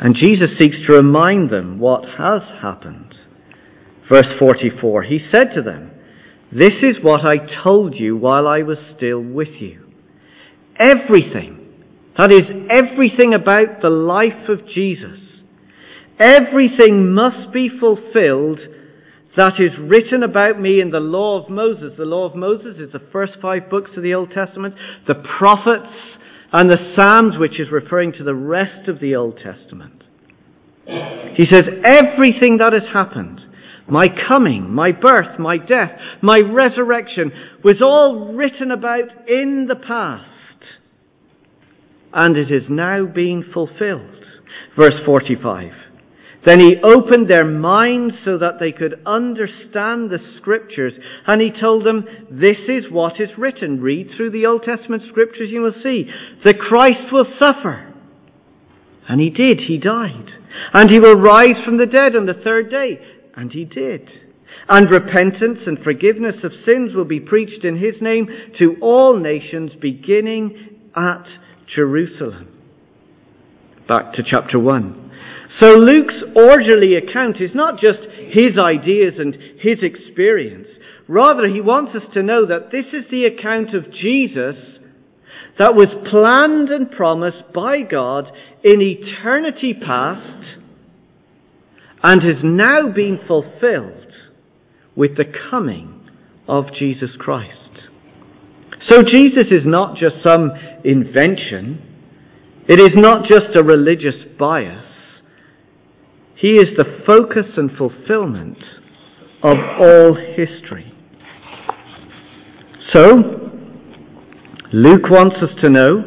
And 0.00 0.16
Jesus 0.16 0.48
seeks 0.58 0.76
to 0.86 0.94
remind 0.94 1.50
them 1.50 1.78
what 1.78 2.04
has 2.04 2.40
happened. 2.62 3.14
Verse 4.10 4.38
44 4.38 5.02
He 5.02 5.18
said 5.30 5.54
to 5.54 5.62
them, 5.62 5.90
This 6.50 6.82
is 6.82 6.96
what 7.02 7.20
I 7.26 7.36
told 7.62 7.94
you 7.96 8.16
while 8.16 8.46
I 8.46 8.62
was 8.62 8.78
still 8.96 9.20
with 9.20 9.60
you. 9.60 9.84
Everything, 10.78 11.66
that 12.16 12.32
is, 12.32 12.42
everything 12.70 13.34
about 13.34 13.82
the 13.82 13.90
life 13.90 14.48
of 14.48 14.66
Jesus 14.66 15.27
Everything 16.18 17.12
must 17.14 17.52
be 17.52 17.68
fulfilled 17.68 18.60
that 19.36 19.60
is 19.60 19.70
written 19.78 20.24
about 20.24 20.60
me 20.60 20.80
in 20.80 20.90
the 20.90 20.98
law 20.98 21.40
of 21.40 21.48
Moses. 21.48 21.92
The 21.96 22.04
law 22.04 22.24
of 22.24 22.34
Moses 22.34 22.76
is 22.78 22.90
the 22.92 23.02
first 23.12 23.34
five 23.40 23.70
books 23.70 23.92
of 23.96 24.02
the 24.02 24.14
Old 24.14 24.32
Testament, 24.32 24.74
the 25.06 25.14
prophets, 25.38 25.94
and 26.52 26.68
the 26.68 26.94
Psalms, 26.96 27.38
which 27.38 27.60
is 27.60 27.70
referring 27.70 28.12
to 28.14 28.24
the 28.24 28.34
rest 28.34 28.88
of 28.88 28.98
the 28.98 29.14
Old 29.14 29.38
Testament. 29.38 30.02
He 30.86 31.46
says, 31.50 31.64
everything 31.84 32.58
that 32.58 32.72
has 32.72 32.90
happened, 32.92 33.40
my 33.86 34.08
coming, 34.26 34.70
my 34.70 34.90
birth, 34.90 35.38
my 35.38 35.58
death, 35.58 35.92
my 36.20 36.40
resurrection, 36.40 37.30
was 37.62 37.80
all 37.80 38.34
written 38.34 38.70
about 38.70 39.28
in 39.28 39.66
the 39.68 39.76
past. 39.76 40.24
And 42.12 42.36
it 42.36 42.50
is 42.50 42.64
now 42.68 43.06
being 43.06 43.44
fulfilled. 43.52 44.24
Verse 44.76 45.00
45. 45.04 45.72
Then 46.46 46.60
he 46.60 46.76
opened 46.82 47.28
their 47.28 47.44
minds 47.44 48.14
so 48.24 48.38
that 48.38 48.60
they 48.60 48.72
could 48.72 49.02
understand 49.04 50.10
the 50.10 50.20
scriptures. 50.36 50.92
And 51.26 51.40
he 51.40 51.50
told 51.50 51.84
them, 51.84 52.04
this 52.30 52.58
is 52.68 52.84
what 52.90 53.20
is 53.20 53.30
written. 53.36 53.80
Read 53.80 54.10
through 54.16 54.30
the 54.30 54.46
Old 54.46 54.62
Testament 54.62 55.02
scriptures, 55.08 55.50
you 55.50 55.62
will 55.62 55.74
see. 55.82 56.10
The 56.44 56.54
Christ 56.54 57.12
will 57.12 57.26
suffer. 57.38 57.92
And 59.08 59.20
he 59.20 59.30
did. 59.30 59.60
He 59.60 59.78
died. 59.78 60.30
And 60.72 60.90
he 60.90 61.00
will 61.00 61.16
rise 61.16 61.64
from 61.64 61.78
the 61.78 61.86
dead 61.86 62.14
on 62.14 62.26
the 62.26 62.34
third 62.34 62.70
day. 62.70 63.00
And 63.34 63.50
he 63.50 63.64
did. 63.64 64.08
And 64.68 64.90
repentance 64.90 65.60
and 65.66 65.78
forgiveness 65.82 66.36
of 66.44 66.52
sins 66.64 66.94
will 66.94 67.04
be 67.04 67.20
preached 67.20 67.64
in 67.64 67.78
his 67.78 67.94
name 68.00 68.28
to 68.58 68.76
all 68.80 69.18
nations, 69.18 69.72
beginning 69.80 70.76
at 70.94 71.24
Jerusalem. 71.74 72.48
Back 73.88 74.12
to 74.14 74.22
chapter 74.22 74.58
1. 74.58 75.07
So 75.60 75.74
Luke's 75.74 76.14
orderly 76.36 76.94
account 76.94 77.40
is 77.40 77.50
not 77.54 77.80
just 77.80 78.00
his 78.30 78.58
ideas 78.58 79.14
and 79.18 79.34
his 79.60 79.78
experience. 79.82 80.68
Rather, 81.08 81.48
he 81.48 81.60
wants 81.60 81.96
us 81.96 82.02
to 82.14 82.22
know 82.22 82.46
that 82.46 82.70
this 82.70 82.86
is 82.92 83.10
the 83.10 83.24
account 83.24 83.74
of 83.74 83.90
Jesus 83.90 84.56
that 85.58 85.74
was 85.74 85.88
planned 86.10 86.68
and 86.68 86.90
promised 86.90 87.52
by 87.54 87.82
God 87.82 88.30
in 88.62 88.80
eternity 88.80 89.74
past 89.74 90.58
and 92.02 92.22
has 92.22 92.42
now 92.44 92.92
been 92.92 93.18
fulfilled 93.26 94.12
with 94.94 95.16
the 95.16 95.32
coming 95.50 96.08
of 96.46 96.72
Jesus 96.78 97.10
Christ. 97.18 97.54
So 98.88 99.02
Jesus 99.02 99.44
is 99.50 99.64
not 99.64 99.96
just 99.96 100.16
some 100.26 100.50
invention. 100.84 101.82
It 102.68 102.80
is 102.80 102.90
not 102.94 103.24
just 103.28 103.56
a 103.56 103.64
religious 103.64 104.14
bias. 104.38 104.84
He 106.40 106.52
is 106.52 106.76
the 106.76 107.02
focus 107.04 107.46
and 107.56 107.70
fulfillment 107.76 108.58
of 109.42 109.56
all 109.80 110.14
history. 110.14 110.92
So, 112.94 113.50
Luke 114.72 115.10
wants 115.10 115.36
us 115.42 115.50
to 115.60 115.68
know 115.68 116.02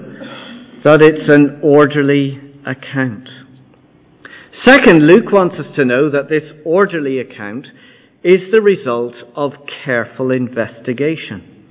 that 0.85 1.01
it's 1.01 1.29
an 1.33 1.59
orderly 1.61 2.39
account. 2.65 3.27
Second, 4.65 5.05
Luke 5.05 5.31
wants 5.31 5.55
us 5.55 5.75
to 5.75 5.83
know 5.83 6.09
that 6.09 6.29
this 6.29 6.43
orderly 6.63 7.19
account 7.19 7.67
is 8.23 8.51
the 8.53 8.61
result 8.61 9.15
of 9.35 9.51
careful 9.83 10.31
investigation. 10.31 11.67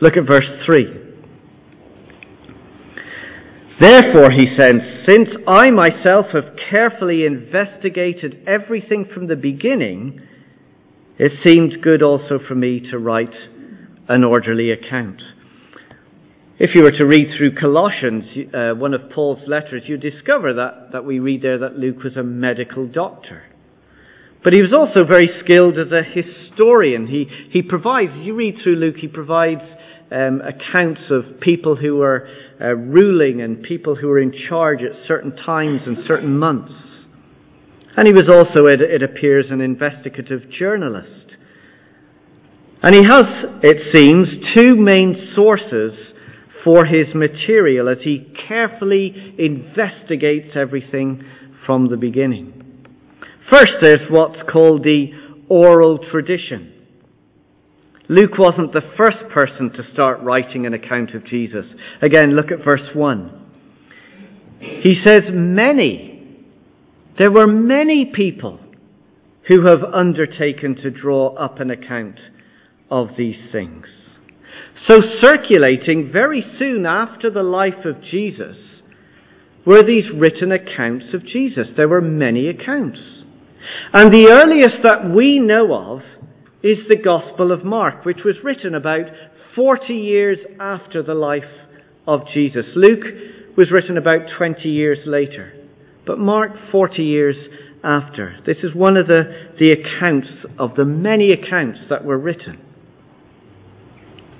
Look 0.00 0.16
at 0.16 0.26
verse 0.26 0.64
3. 0.66 1.03
Therefore, 3.80 4.30
he 4.30 4.46
says, 4.56 4.74
since 5.08 5.28
I 5.48 5.70
myself 5.70 6.26
have 6.32 6.56
carefully 6.70 7.24
investigated 7.24 8.44
everything 8.46 9.06
from 9.12 9.26
the 9.26 9.36
beginning, 9.36 10.20
it 11.18 11.32
seemed 11.44 11.82
good 11.82 12.02
also 12.02 12.38
for 12.46 12.54
me 12.54 12.80
to 12.90 12.98
write 12.98 13.34
an 14.08 14.22
orderly 14.22 14.70
account. 14.70 15.20
If 16.56 16.76
you 16.76 16.82
were 16.82 16.92
to 16.92 17.04
read 17.04 17.36
through 17.36 17.56
Colossians, 17.56 18.24
uh, 18.54 18.74
one 18.78 18.94
of 18.94 19.10
Paul's 19.10 19.48
letters, 19.48 19.82
you 19.86 19.96
discover 19.96 20.54
that, 20.54 20.92
that 20.92 21.04
we 21.04 21.18
read 21.18 21.42
there 21.42 21.58
that 21.58 21.76
Luke 21.76 22.04
was 22.04 22.16
a 22.16 22.22
medical 22.22 22.86
doctor. 22.86 23.42
But 24.44 24.52
he 24.52 24.62
was 24.62 24.72
also 24.72 25.04
very 25.04 25.30
skilled 25.42 25.78
as 25.78 25.90
a 25.90 26.02
historian. 26.04 27.08
He, 27.08 27.26
he 27.50 27.62
provides, 27.62 28.12
you 28.18 28.34
read 28.34 28.58
through 28.62 28.76
Luke, 28.76 28.96
he 28.98 29.08
provides 29.08 29.62
um, 30.10 30.40
accounts 30.42 31.02
of 31.10 31.40
people 31.40 31.76
who 31.76 31.96
were 31.96 32.28
uh, 32.60 32.74
ruling 32.74 33.40
and 33.40 33.62
people 33.62 33.96
who 33.96 34.08
were 34.08 34.20
in 34.20 34.32
charge 34.48 34.80
at 34.82 35.06
certain 35.06 35.34
times 35.34 35.82
and 35.86 35.98
certain 36.06 36.38
months. 36.38 36.72
And 37.96 38.06
he 38.06 38.12
was 38.12 38.28
also, 38.28 38.66
it, 38.66 38.80
it 38.80 39.02
appears, 39.02 39.46
an 39.50 39.60
investigative 39.60 40.50
journalist. 40.50 41.36
And 42.82 42.94
he 42.94 43.02
has, 43.08 43.24
it 43.62 43.94
seems, 43.94 44.28
two 44.54 44.76
main 44.76 45.32
sources 45.34 45.92
for 46.64 46.84
his 46.84 47.14
material 47.14 47.88
as 47.88 47.98
he 48.02 48.32
carefully 48.48 49.34
investigates 49.38 50.56
everything 50.56 51.22
from 51.64 51.88
the 51.88 51.96
beginning. 51.96 52.86
First, 53.50 53.72
there's 53.80 54.10
what's 54.10 54.42
called 54.50 54.82
the 54.82 55.12
oral 55.48 55.98
tradition. 55.98 56.73
Luke 58.08 58.36
wasn't 58.38 58.72
the 58.72 58.82
first 58.96 59.32
person 59.32 59.70
to 59.72 59.92
start 59.92 60.20
writing 60.20 60.66
an 60.66 60.74
account 60.74 61.14
of 61.14 61.24
Jesus. 61.26 61.64
Again, 62.02 62.36
look 62.36 62.50
at 62.50 62.64
verse 62.64 62.94
1. 62.94 63.40
He 64.58 65.00
says, 65.04 65.22
Many, 65.32 66.36
there 67.18 67.30
were 67.30 67.46
many 67.46 68.12
people 68.14 68.60
who 69.48 69.66
have 69.66 69.82
undertaken 69.82 70.74
to 70.76 70.90
draw 70.90 71.34
up 71.34 71.60
an 71.60 71.70
account 71.70 72.20
of 72.90 73.08
these 73.16 73.50
things. 73.52 73.86
So, 74.86 75.00
circulating 75.22 76.10
very 76.12 76.44
soon 76.58 76.84
after 76.84 77.30
the 77.30 77.42
life 77.42 77.84
of 77.84 78.02
Jesus 78.02 78.56
were 79.66 79.82
these 79.82 80.04
written 80.14 80.52
accounts 80.52 81.06
of 81.14 81.24
Jesus. 81.24 81.68
There 81.76 81.88
were 81.88 82.02
many 82.02 82.48
accounts. 82.48 83.00
And 83.94 84.12
the 84.12 84.28
earliest 84.30 84.82
that 84.82 85.10
we 85.14 85.38
know 85.38 85.72
of 85.72 86.02
is 86.64 86.78
the 86.88 86.96
Gospel 86.96 87.52
of 87.52 87.62
Mark, 87.62 88.06
which 88.06 88.24
was 88.24 88.36
written 88.42 88.74
about 88.74 89.04
40 89.54 89.92
years 89.92 90.38
after 90.58 91.02
the 91.02 91.14
life 91.14 91.44
of 92.08 92.22
Jesus. 92.32 92.64
Luke 92.74 93.04
was 93.54 93.70
written 93.70 93.98
about 93.98 94.30
20 94.38 94.66
years 94.70 94.98
later, 95.04 95.52
but 96.06 96.18
Mark 96.18 96.52
40 96.72 97.02
years 97.04 97.36
after. 97.84 98.38
This 98.46 98.56
is 98.62 98.74
one 98.74 98.96
of 98.96 99.06
the, 99.06 99.50
the 99.60 99.72
accounts 99.72 100.28
of 100.58 100.74
the 100.74 100.86
many 100.86 101.28
accounts 101.28 101.80
that 101.90 102.02
were 102.02 102.18
written. 102.18 102.58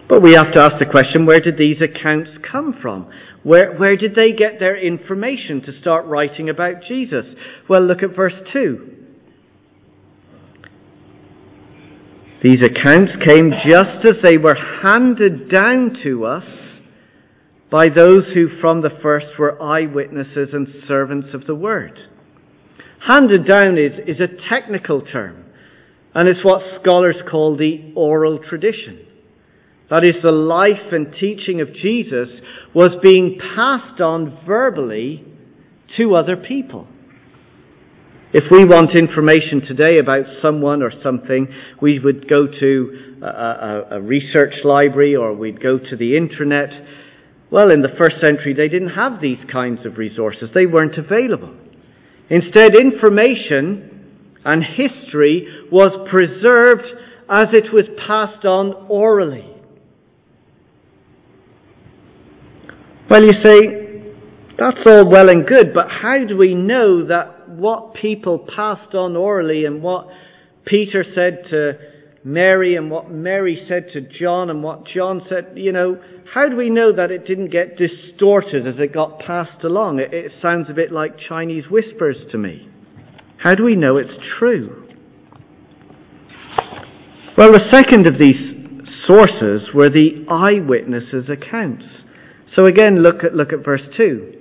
But 0.08 0.22
we 0.22 0.32
have 0.32 0.52
to 0.54 0.60
ask 0.60 0.78
the 0.78 0.90
question 0.90 1.26
where 1.26 1.40
did 1.40 1.58
these 1.58 1.82
accounts 1.82 2.30
come 2.50 2.74
from? 2.80 3.10
Where, 3.42 3.76
where 3.76 3.96
did 3.96 4.14
they 4.14 4.32
get 4.32 4.58
their 4.60 4.80
information 4.80 5.60
to 5.62 5.78
start 5.78 6.06
writing 6.06 6.48
about 6.48 6.84
Jesus? 6.88 7.26
Well, 7.68 7.82
look 7.82 8.02
at 8.02 8.16
verse 8.16 8.34
2. 8.50 9.03
These 12.44 12.61
accounts 12.62 13.12
came 13.26 13.52
just 13.66 14.04
as 14.04 14.22
they 14.22 14.37
were 14.37 14.54
handed 14.83 15.48
down 15.48 15.96
to 16.02 16.26
us 16.26 16.44
by 17.70 17.87
those 17.87 18.24
who 18.35 18.61
from 18.61 18.83
the 18.83 18.98
first 19.00 19.38
were 19.38 19.61
eyewitnesses 19.62 20.50
and 20.52 20.68
servants 20.87 21.28
of 21.33 21.46
the 21.46 21.54
word. 21.54 21.98
Handed 23.09 23.48
down 23.48 23.78
is, 23.78 23.92
is 24.07 24.20
a 24.20 24.48
technical 24.50 25.00
term, 25.00 25.46
and 26.14 26.28
it's 26.28 26.44
what 26.44 26.61
scholars 26.83 27.16
call 27.30 27.57
the 27.57 27.94
oral 27.96 28.38
tradition. 28.38 29.07
That 29.88 30.04
is, 30.04 30.22
the 30.22 30.30
life 30.30 30.92
and 30.92 31.14
teaching 31.18 31.62
of 31.62 31.72
Jesus 31.72 32.28
was 32.74 32.90
being 33.02 33.38
passed 33.57 34.02
on 34.02 34.40
verbally 34.46 35.24
to 35.96 36.14
other 36.14 36.37
people. 36.37 36.88
If 38.37 38.51
we 38.51 38.64
want 38.64 38.99
information 38.99 39.61
today 39.61 40.01
about 40.01 40.25
someone 40.42 40.83
or 40.83 40.90
something, 41.05 41.47
we 41.81 42.01
would 42.01 42.29
go 42.29 42.49
to 42.49 43.18
a, 43.23 43.27
a, 43.27 43.87
a, 43.92 44.01
research 44.01 44.55
library 44.64 45.14
or 45.14 45.33
we'd 45.33 45.62
go 45.62 45.79
to 45.79 45.97
the 45.97 46.16
internet. 46.16 46.70
Well, 47.53 47.70
in 47.70 47.81
the 47.81 47.94
first 47.97 48.16
century, 48.16 48.53
they 48.53 48.66
didn't 48.66 48.97
have 48.97 49.20
these 49.20 49.38
kinds 49.53 49.87
of 49.87 49.99
resources. 49.99 50.51
They 50.53 50.66
weren't 50.66 50.99
available. 50.99 51.55
Instead, 52.29 52.75
information 52.75 54.35
and 54.44 54.64
history 54.64 55.47
was 55.70 55.92
preserved 56.11 56.88
as 57.31 57.47
it 57.53 57.73
was 57.73 57.85
passed 58.05 58.44
on 58.44 58.88
orally. 58.88 59.49
Well, 63.09 63.23
you 63.23 63.35
say, 63.44 64.12
that's 64.59 64.79
all 64.87 65.09
well 65.09 65.29
and 65.29 65.47
good, 65.47 65.73
but 65.73 65.87
how 65.88 66.18
do 66.27 66.37
we 66.37 66.57
know 66.57 67.07
that 67.07 67.34
what 67.58 67.94
people 67.94 68.46
passed 68.54 68.94
on 68.94 69.16
orally 69.16 69.64
and 69.64 69.82
what 69.82 70.08
Peter 70.66 71.04
said 71.14 71.44
to 71.50 71.72
Mary 72.24 72.74
and 72.76 72.90
what 72.90 73.10
Mary 73.10 73.64
said 73.68 73.88
to 73.92 74.00
John 74.00 74.48
and 74.48 74.62
what 74.62 74.86
John 74.86 75.22
said, 75.28 75.52
you 75.56 75.72
know, 75.72 76.00
how 76.32 76.48
do 76.48 76.56
we 76.56 76.70
know 76.70 76.94
that 76.94 77.10
it 77.10 77.26
didn't 77.26 77.50
get 77.50 77.76
distorted 77.76 78.66
as 78.66 78.76
it 78.78 78.94
got 78.94 79.20
passed 79.20 79.62
along? 79.62 80.00
It, 80.00 80.14
it 80.14 80.32
sounds 80.40 80.70
a 80.70 80.74
bit 80.74 80.90
like 80.90 81.18
Chinese 81.28 81.64
whispers 81.70 82.16
to 82.32 82.38
me. 82.38 82.68
How 83.36 83.54
do 83.54 83.62
we 83.62 83.76
know 83.76 83.98
it's 83.98 84.16
true? 84.38 84.88
Well, 87.36 87.52
the 87.52 87.68
second 87.70 88.06
of 88.06 88.18
these 88.18 88.54
sources 89.06 89.68
were 89.74 89.90
the 89.90 90.24
eyewitnesses' 90.30 91.28
accounts. 91.28 91.84
So 92.56 92.64
again, 92.64 93.02
look 93.02 93.22
at, 93.22 93.34
look 93.34 93.52
at 93.52 93.64
verse 93.64 93.82
2. 93.96 94.34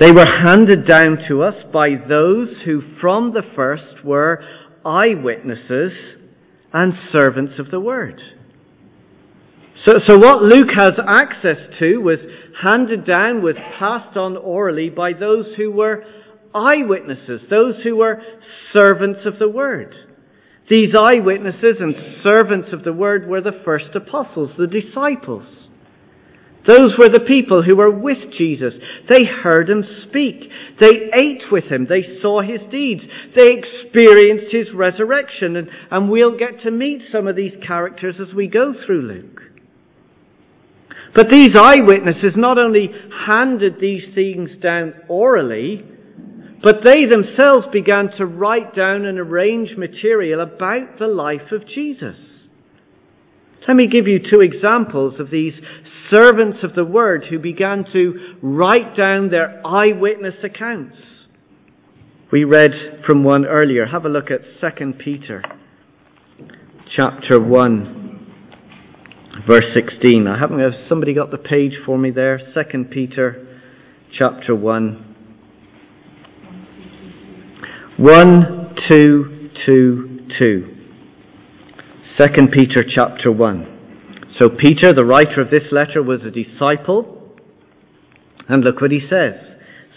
They 0.00 0.10
were 0.10 0.26
handed 0.26 0.86
down 0.86 1.18
to 1.28 1.42
us 1.42 1.54
by 1.72 1.90
those 2.08 2.48
who 2.64 2.82
from 3.00 3.32
the 3.32 3.42
first 3.54 4.04
were 4.04 4.42
eyewitnesses 4.84 5.92
and 6.72 6.94
servants 7.12 7.58
of 7.58 7.70
the 7.70 7.80
word. 7.80 8.20
So, 9.84 9.92
so 10.06 10.18
what 10.18 10.42
Luke 10.42 10.70
has 10.76 10.92
access 11.06 11.58
to 11.78 11.98
was 11.98 12.18
handed 12.62 13.04
down, 13.04 13.42
was 13.42 13.56
passed 13.78 14.16
on 14.16 14.36
orally 14.36 14.90
by 14.90 15.12
those 15.12 15.46
who 15.56 15.70
were 15.70 16.04
eyewitnesses, 16.54 17.42
those 17.50 17.82
who 17.82 17.96
were 17.96 18.22
servants 18.72 19.20
of 19.24 19.38
the 19.38 19.48
word. 19.48 19.94
These 20.70 20.94
eyewitnesses 20.98 21.76
and 21.80 21.94
servants 22.22 22.68
of 22.72 22.84
the 22.84 22.92
word 22.92 23.28
were 23.28 23.40
the 23.40 23.60
first 23.64 23.94
apostles, 23.94 24.52
the 24.56 24.66
disciples. 24.66 25.46
Those 26.66 26.94
were 26.96 27.08
the 27.08 27.24
people 27.26 27.62
who 27.62 27.74
were 27.74 27.90
with 27.90 28.32
Jesus. 28.38 28.74
They 29.08 29.24
heard 29.24 29.68
him 29.68 29.84
speak. 30.08 30.48
They 30.80 31.10
ate 31.12 31.50
with 31.50 31.64
him. 31.64 31.86
They 31.88 32.20
saw 32.20 32.40
his 32.40 32.60
deeds. 32.70 33.02
They 33.36 33.48
experienced 33.50 34.52
his 34.54 34.72
resurrection. 34.72 35.56
And, 35.56 35.68
and 35.90 36.08
we'll 36.08 36.38
get 36.38 36.62
to 36.62 36.70
meet 36.70 37.02
some 37.10 37.26
of 37.26 37.34
these 37.34 37.54
characters 37.66 38.16
as 38.20 38.32
we 38.32 38.46
go 38.46 38.74
through 38.86 39.02
Luke. 39.02 39.40
But 41.14 41.30
these 41.30 41.56
eyewitnesses 41.56 42.34
not 42.36 42.58
only 42.58 42.90
handed 43.26 43.80
these 43.80 44.14
things 44.14 44.50
down 44.62 44.94
orally, 45.08 45.84
but 46.62 46.84
they 46.84 47.06
themselves 47.06 47.66
began 47.72 48.10
to 48.16 48.24
write 48.24 48.74
down 48.74 49.04
and 49.04 49.18
arrange 49.18 49.76
material 49.76 50.40
about 50.40 50.98
the 50.98 51.08
life 51.08 51.50
of 51.50 51.66
Jesus. 51.66 52.16
Let 53.68 53.76
me 53.76 53.86
give 53.86 54.08
you 54.08 54.18
two 54.18 54.40
examples 54.40 55.20
of 55.20 55.30
these 55.30 55.54
servants 56.10 56.58
of 56.62 56.74
the 56.74 56.84
word 56.84 57.26
who 57.30 57.38
began 57.38 57.84
to 57.92 58.36
write 58.42 58.96
down 58.96 59.30
their 59.30 59.64
eyewitness 59.64 60.34
accounts. 60.42 60.96
We 62.32 62.44
read 62.44 63.02
from 63.06 63.24
one 63.24 63.44
earlier. 63.44 63.86
Have 63.86 64.04
a 64.04 64.08
look 64.08 64.30
at 64.30 64.40
2 64.60 64.94
Peter 64.94 65.42
chapter 66.96 67.40
1 67.40 68.02
verse 69.46 69.64
16. 69.74 70.26
I 70.26 70.38
haven't 70.38 70.60
have 70.60 70.72
somebody 70.88 71.14
got 71.14 71.30
the 71.30 71.38
page 71.38 71.74
for 71.84 71.96
me 71.98 72.10
there. 72.10 72.38
2 72.54 72.84
Peter 72.90 73.46
chapter 74.16 74.54
1 74.54 75.14
1 77.98 78.76
2 78.88 79.50
2 79.66 80.20
2. 80.38 80.71
2 82.18 82.24
Peter 82.52 82.84
chapter 82.86 83.32
1. 83.32 84.34
So 84.38 84.50
Peter, 84.50 84.92
the 84.92 85.04
writer 85.04 85.40
of 85.40 85.50
this 85.50 85.72
letter, 85.72 86.02
was 86.02 86.20
a 86.22 86.30
disciple. 86.30 87.32
And 88.50 88.62
look 88.62 88.82
what 88.82 88.90
he 88.90 89.00
says. 89.00 89.32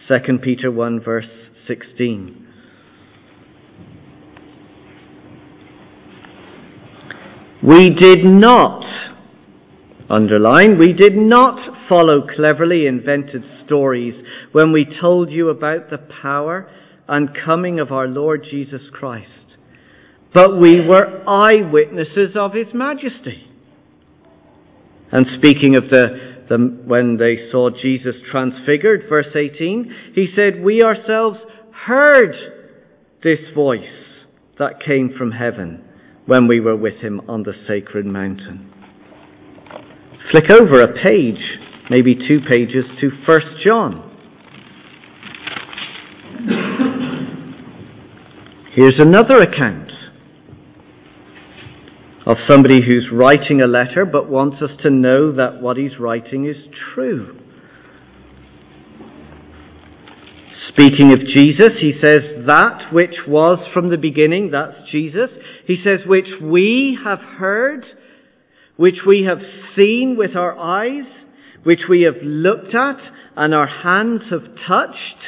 2 0.08 0.38
Peter 0.38 0.71
1 0.71 1.01
verse 1.01 1.28
16. 1.67 2.47
We 7.62 7.89
did 7.89 8.23
not, 8.23 8.86
underline, 10.10 10.78
we 10.78 10.93
did 10.93 11.17
not 11.17 11.89
follow 11.89 12.25
cleverly 12.34 12.86
invented 12.86 13.43
stories 13.65 14.23
when 14.54 14.71
we 14.71 14.86
told 14.86 15.32
you 15.32 15.49
about 15.49 15.89
the 15.89 15.97
power 15.97 16.69
and 17.10 17.36
coming 17.45 17.78
of 17.82 17.91
our 17.91 18.08
Lord 18.08 18.45
Jesus 18.49 18.84
Christ 18.93 19.44
but 20.36 20.60
we 20.60 20.82
were 20.82 21.24
eyewitnesses 21.26 22.36
of 22.36 22.54
his 22.54 22.67
majesty. 22.74 23.48
And 25.10 25.26
speaking 25.38 25.78
of 25.78 25.89
the, 25.89 26.43
the, 26.50 26.58
when 26.86 27.15
they 27.15 27.50
saw 27.50 27.69
Jesus 27.69 28.15
transfigured, 28.30 29.06
verse 29.08 29.34
18, 29.34 30.12
he 30.13 30.28
said, 30.36 30.62
We 30.62 30.82
ourselves 30.84 31.39
heard 31.86 32.36
this 33.24 33.39
voice 33.56 33.86
that 34.60 34.84
came 34.86 35.13
from 35.17 35.32
heaven 35.32 35.86
when 36.26 36.50
we 36.50 36.60
were 36.60 36.76
with 36.76 36.95
him 36.95 37.21
on 37.30 37.43
the 37.43 37.54
sacred 37.65 38.06
mountain. 38.06 38.74
Flick 40.32 40.52
over 40.52 40.82
a 40.82 41.02
page, 41.02 41.60
maybe 41.89 42.13
two 42.13 42.41
pages, 42.41 42.84
to 43.00 43.10
1 43.26 43.39
John. 43.63 44.12
Here's 48.76 49.00
another 49.00 49.38
account 49.38 49.85
of 52.26 52.38
somebody 52.50 52.82
who's 52.82 53.08
writing 53.12 53.62
a 53.62 53.68
letter 53.68 54.06
but 54.06 54.30
wants 54.30 54.62
us 54.62 54.72
to 54.82 54.90
know 54.90 55.32
that 55.36 55.62
what 55.62 55.78
he's 55.78 56.00
writing 56.00 56.46
is 56.46 56.58
true. 56.94 57.40
Speaking 60.70 61.14
of 61.14 61.20
Jesus, 61.20 61.74
he 61.80 61.94
says, 62.04 62.20
that 62.48 62.92
which 62.92 63.16
was 63.28 63.60
from 63.74 63.90
the 63.90 63.98
beginning, 63.98 64.52
that's 64.52 64.90
Jesus. 64.92 65.30
He 65.68 65.78
says, 65.84 66.00
which 66.06 66.28
we 66.42 66.98
have 67.04 67.20
heard, 67.20 67.86
which 68.76 69.00
we 69.08 69.26
have 69.28 69.40
seen 69.80 70.18
with 70.18 70.36
our 70.36 70.58
eyes, 70.58 71.06
which 71.64 71.82
we 71.90 72.02
have 72.02 72.22
looked 72.22 72.74
at 72.74 72.98
and 73.38 73.54
our 73.54 73.68
hands 73.68 74.24
have 74.32 74.56
touched. 74.68 75.20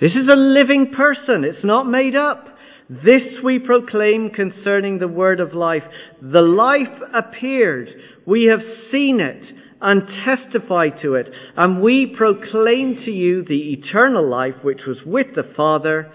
This 0.00 0.12
is 0.12 0.28
a 0.30 0.36
living 0.36 0.92
person. 0.96 1.44
It's 1.44 1.64
not 1.64 1.84
made 1.88 2.14
up. 2.14 2.46
This 2.88 3.22
we 3.44 3.58
proclaim 3.58 4.30
concerning 4.30 4.98
the 4.98 5.08
word 5.08 5.40
of 5.40 5.52
life. 5.52 5.82
The 6.22 6.40
life 6.40 7.02
appeared. 7.14 7.88
We 8.26 8.44
have 8.44 8.60
seen 8.90 9.20
it 9.20 9.42
and 9.80 10.02
testified 10.24 10.94
to 11.02 11.14
it. 11.14 11.28
And 11.56 11.82
we 11.82 12.14
proclaim 12.16 12.96
to 13.04 13.10
you 13.10 13.44
the 13.44 13.72
eternal 13.72 14.28
life 14.28 14.54
which 14.62 14.80
was 14.86 14.98
with 15.04 15.28
the 15.34 15.52
Father 15.54 16.10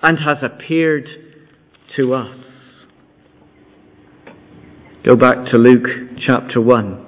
and 0.00 0.18
has 0.18 0.38
appeared 0.42 1.08
to 1.96 2.14
us. 2.14 2.36
Go 5.04 5.16
back 5.16 5.50
to 5.50 5.58
Luke 5.58 6.16
chapter 6.24 6.60
1. 6.60 7.06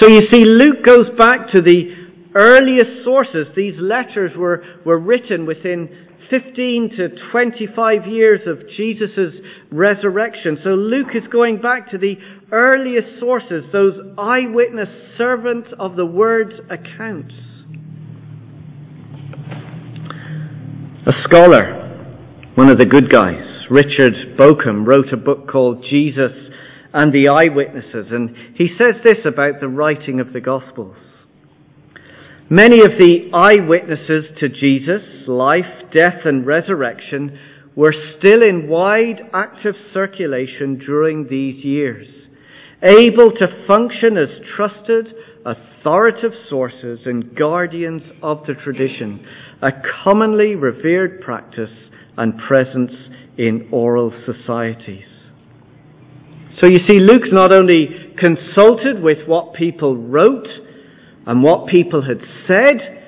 So 0.00 0.08
you 0.08 0.22
see, 0.32 0.44
Luke 0.44 0.84
goes 0.84 1.08
back 1.18 1.50
to 1.52 1.60
the 1.60 1.92
earliest 2.34 3.04
sources. 3.04 3.48
These 3.54 3.74
letters 3.78 4.32
were, 4.36 4.64
were 4.84 4.98
written 4.98 5.46
within 5.46 6.03
15 6.30 6.90
to 6.96 7.08
25 7.30 8.06
years 8.06 8.40
of 8.46 8.68
Jesus' 8.76 9.34
resurrection. 9.70 10.58
So 10.62 10.70
Luke 10.70 11.14
is 11.14 11.26
going 11.28 11.60
back 11.60 11.90
to 11.90 11.98
the 11.98 12.16
earliest 12.52 13.18
sources, 13.18 13.64
those 13.72 13.94
eyewitness 14.18 14.88
servants 15.16 15.68
of 15.78 15.96
the 15.96 16.06
word's 16.06 16.54
accounts. 16.70 17.34
A 21.06 21.12
scholar, 21.24 21.82
one 22.54 22.70
of 22.70 22.78
the 22.78 22.86
good 22.86 23.10
guys, 23.10 23.66
Richard 23.70 24.38
Bauckham, 24.38 24.86
wrote 24.86 25.12
a 25.12 25.16
book 25.16 25.48
called 25.48 25.84
Jesus 25.88 26.32
and 26.94 27.12
the 27.12 27.28
Eyewitnesses, 27.28 28.06
and 28.12 28.34
he 28.54 28.68
says 28.78 28.94
this 29.02 29.26
about 29.26 29.60
the 29.60 29.68
writing 29.68 30.20
of 30.20 30.32
the 30.32 30.40
Gospels. 30.40 30.96
Many 32.50 32.80
of 32.80 32.98
the 32.98 33.30
eyewitnesses 33.32 34.26
to 34.38 34.50
Jesus' 34.50 35.26
life, 35.26 35.90
death, 35.96 36.26
and 36.26 36.46
resurrection 36.46 37.38
were 37.74 37.94
still 38.18 38.42
in 38.42 38.68
wide 38.68 39.22
active 39.32 39.74
circulation 39.94 40.76
during 40.78 41.26
these 41.26 41.64
years, 41.64 42.06
able 42.82 43.30
to 43.30 43.64
function 43.66 44.18
as 44.18 44.28
trusted, 44.54 45.14
authoritative 45.46 46.34
sources 46.50 47.00
and 47.06 47.34
guardians 47.34 48.02
of 48.22 48.44
the 48.46 48.54
tradition, 48.54 49.24
a 49.62 49.70
commonly 50.04 50.54
revered 50.54 51.22
practice 51.22 51.72
and 52.18 52.38
presence 52.46 52.92
in 53.38 53.68
oral 53.72 54.12
societies. 54.26 55.06
So 56.60 56.68
you 56.68 56.86
see, 56.86 57.00
Luke 57.00 57.32
not 57.32 57.54
only 57.54 58.14
consulted 58.18 59.02
with 59.02 59.26
what 59.26 59.54
people 59.54 59.96
wrote, 59.96 60.46
and 61.26 61.42
what 61.42 61.68
people 61.68 62.02
had 62.02 62.20
said, 62.46 63.02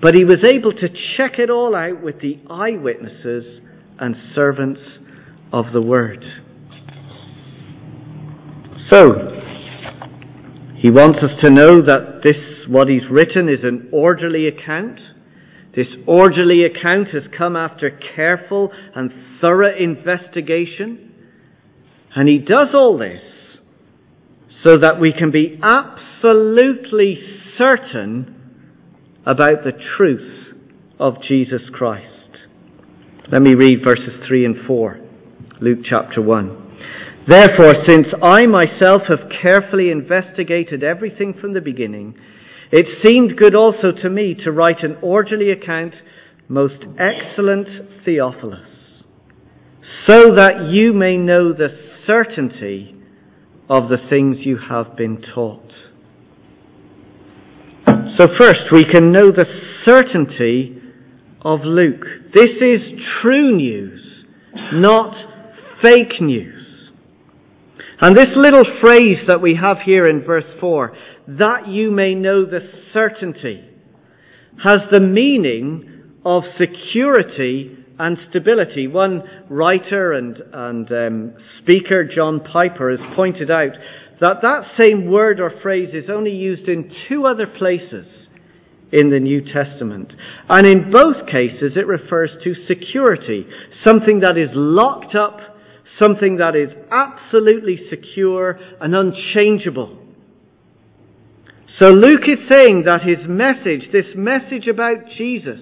but 0.00 0.14
he 0.14 0.24
was 0.24 0.44
able 0.50 0.72
to 0.72 0.88
check 1.16 1.38
it 1.38 1.50
all 1.50 1.74
out 1.74 2.02
with 2.02 2.20
the 2.20 2.40
eyewitnesses 2.48 3.60
and 3.98 4.16
servants 4.34 4.80
of 5.52 5.66
the 5.72 5.80
word. 5.80 6.24
So, 8.90 9.40
he 10.76 10.90
wants 10.90 11.18
us 11.20 11.30
to 11.42 11.50
know 11.50 11.80
that 11.80 12.20
this, 12.22 12.68
what 12.68 12.88
he's 12.88 13.08
written, 13.10 13.48
is 13.48 13.64
an 13.64 13.88
orderly 13.92 14.46
account. 14.46 15.00
This 15.74 15.88
orderly 16.06 16.64
account 16.64 17.08
has 17.08 17.22
come 17.36 17.56
after 17.56 17.90
careful 18.14 18.70
and 18.94 19.10
thorough 19.40 19.74
investigation. 19.78 21.12
And 22.14 22.28
he 22.28 22.38
does 22.38 22.68
all 22.74 22.98
this 22.98 23.22
so 24.64 24.78
that 24.78 24.98
we 24.98 25.12
can 25.12 25.30
be 25.30 25.60
absolutely 25.62 27.18
certain 27.58 28.34
about 29.26 29.62
the 29.62 29.72
truth 29.96 30.56
of 30.98 31.22
Jesus 31.22 31.62
Christ. 31.72 32.08
Let 33.30 33.42
me 33.42 33.54
read 33.54 33.84
verses 33.84 34.26
3 34.26 34.44
and 34.46 34.66
4. 34.66 35.00
Luke 35.60 35.80
chapter 35.88 36.22
1. 36.22 36.62
Therefore, 37.28 37.74
since 37.86 38.06
I 38.22 38.46
myself 38.46 39.02
have 39.08 39.30
carefully 39.42 39.90
investigated 39.90 40.82
everything 40.82 41.34
from 41.38 41.52
the 41.52 41.60
beginning, 41.60 42.14
it 42.72 42.86
seemed 43.04 43.36
good 43.36 43.54
also 43.54 43.92
to 44.02 44.10
me 44.10 44.34
to 44.44 44.52
write 44.52 44.82
an 44.82 44.96
orderly 45.02 45.50
account, 45.50 45.94
most 46.48 46.84
excellent 46.98 47.68
Theophilus, 48.04 48.68
so 50.06 50.34
that 50.36 50.68
you 50.70 50.92
may 50.92 51.16
know 51.16 51.52
the 51.52 51.68
certainty 52.06 52.93
of 53.68 53.88
the 53.88 53.98
things 54.10 54.38
you 54.40 54.58
have 54.68 54.96
been 54.96 55.22
taught. 55.34 55.72
So, 58.18 58.28
first, 58.38 58.70
we 58.72 58.84
can 58.84 59.12
know 59.12 59.32
the 59.32 59.46
certainty 59.84 60.80
of 61.42 61.60
Luke. 61.64 62.04
This 62.34 62.50
is 62.60 62.80
true 63.20 63.56
news, 63.56 64.24
not 64.72 65.14
fake 65.82 66.20
news. 66.20 66.90
And 68.00 68.16
this 68.16 68.36
little 68.36 68.64
phrase 68.80 69.18
that 69.28 69.40
we 69.40 69.58
have 69.60 69.78
here 69.84 70.04
in 70.04 70.22
verse 70.24 70.44
4, 70.60 70.96
that 71.26 71.68
you 71.68 71.90
may 71.90 72.14
know 72.14 72.44
the 72.44 72.60
certainty, 72.92 73.64
has 74.62 74.78
the 74.90 75.00
meaning 75.00 76.12
of 76.24 76.44
security 76.58 77.83
and 77.98 78.18
stability. 78.30 78.86
One 78.86 79.22
writer 79.48 80.12
and, 80.12 80.36
and 80.52 80.92
um, 80.92 81.34
speaker, 81.62 82.04
John 82.04 82.40
Piper, 82.40 82.90
has 82.90 83.14
pointed 83.14 83.50
out 83.50 83.72
that 84.20 84.42
that 84.42 84.64
same 84.80 85.10
word 85.10 85.40
or 85.40 85.52
phrase 85.62 85.90
is 85.92 86.08
only 86.08 86.32
used 86.32 86.68
in 86.68 86.92
two 87.08 87.26
other 87.26 87.46
places 87.46 88.06
in 88.92 89.10
the 89.10 89.18
New 89.18 89.42
Testament. 89.42 90.12
And 90.48 90.66
in 90.66 90.90
both 90.92 91.26
cases, 91.26 91.72
it 91.76 91.86
refers 91.86 92.30
to 92.44 92.54
security, 92.66 93.46
something 93.84 94.20
that 94.20 94.38
is 94.38 94.50
locked 94.52 95.14
up, 95.14 95.38
something 96.00 96.36
that 96.36 96.54
is 96.54 96.70
absolutely 96.90 97.88
secure 97.90 98.58
and 98.80 98.94
unchangeable. 98.94 99.98
So 101.80 101.90
Luke 101.90 102.28
is 102.28 102.48
saying 102.48 102.84
that 102.86 103.02
his 103.02 103.26
message, 103.26 103.90
this 103.92 104.14
message 104.14 104.68
about 104.68 105.08
Jesus, 105.18 105.58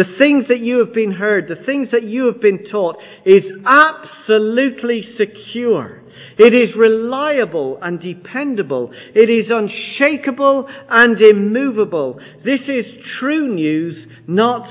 the 0.00 0.16
things 0.18 0.46
that 0.48 0.60
you 0.60 0.78
have 0.78 0.94
been 0.94 1.12
heard, 1.12 1.46
the 1.46 1.62
things 1.66 1.88
that 1.92 2.04
you 2.04 2.24
have 2.24 2.40
been 2.40 2.64
taught, 2.70 2.96
is 3.26 3.42
absolutely 3.66 5.06
secure. 5.18 6.00
It 6.38 6.54
is 6.54 6.74
reliable 6.74 7.78
and 7.82 8.00
dependable. 8.00 8.92
It 9.14 9.28
is 9.28 9.50
unshakable 9.50 10.66
and 10.88 11.20
immovable. 11.20 12.18
This 12.42 12.60
is 12.66 12.86
true 13.18 13.54
news, 13.54 14.06
not 14.26 14.66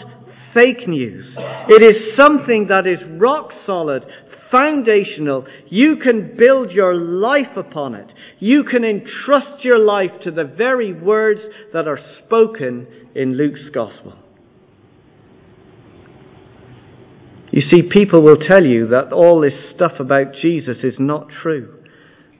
fake 0.55 0.87
news. 0.87 1.31
It 1.37 1.83
is 1.83 2.17
something 2.17 2.69
that 2.69 2.87
is 2.87 2.97
rock 3.21 3.51
solid, 3.67 4.05
foundational. 4.51 5.45
You 5.67 5.97
can 5.97 6.37
build 6.39 6.71
your 6.71 6.95
life 6.95 7.55
upon 7.55 7.93
it. 7.93 8.07
You 8.39 8.63
can 8.63 8.83
entrust 8.83 9.63
your 9.63 9.77
life 9.77 10.23
to 10.23 10.31
the 10.31 10.45
very 10.45 10.91
words 10.91 11.41
that 11.71 11.87
are 11.87 11.99
spoken 12.25 12.87
in 13.13 13.37
Luke's 13.37 13.69
Gospel. 13.71 14.15
You 17.51 17.61
see, 17.69 17.81
people 17.81 18.21
will 18.21 18.37
tell 18.37 18.63
you 18.63 18.87
that 18.89 19.11
all 19.11 19.41
this 19.41 19.53
stuff 19.75 19.93
about 19.99 20.33
Jesus 20.41 20.77
is 20.83 20.95
not 20.99 21.27
true. 21.41 21.83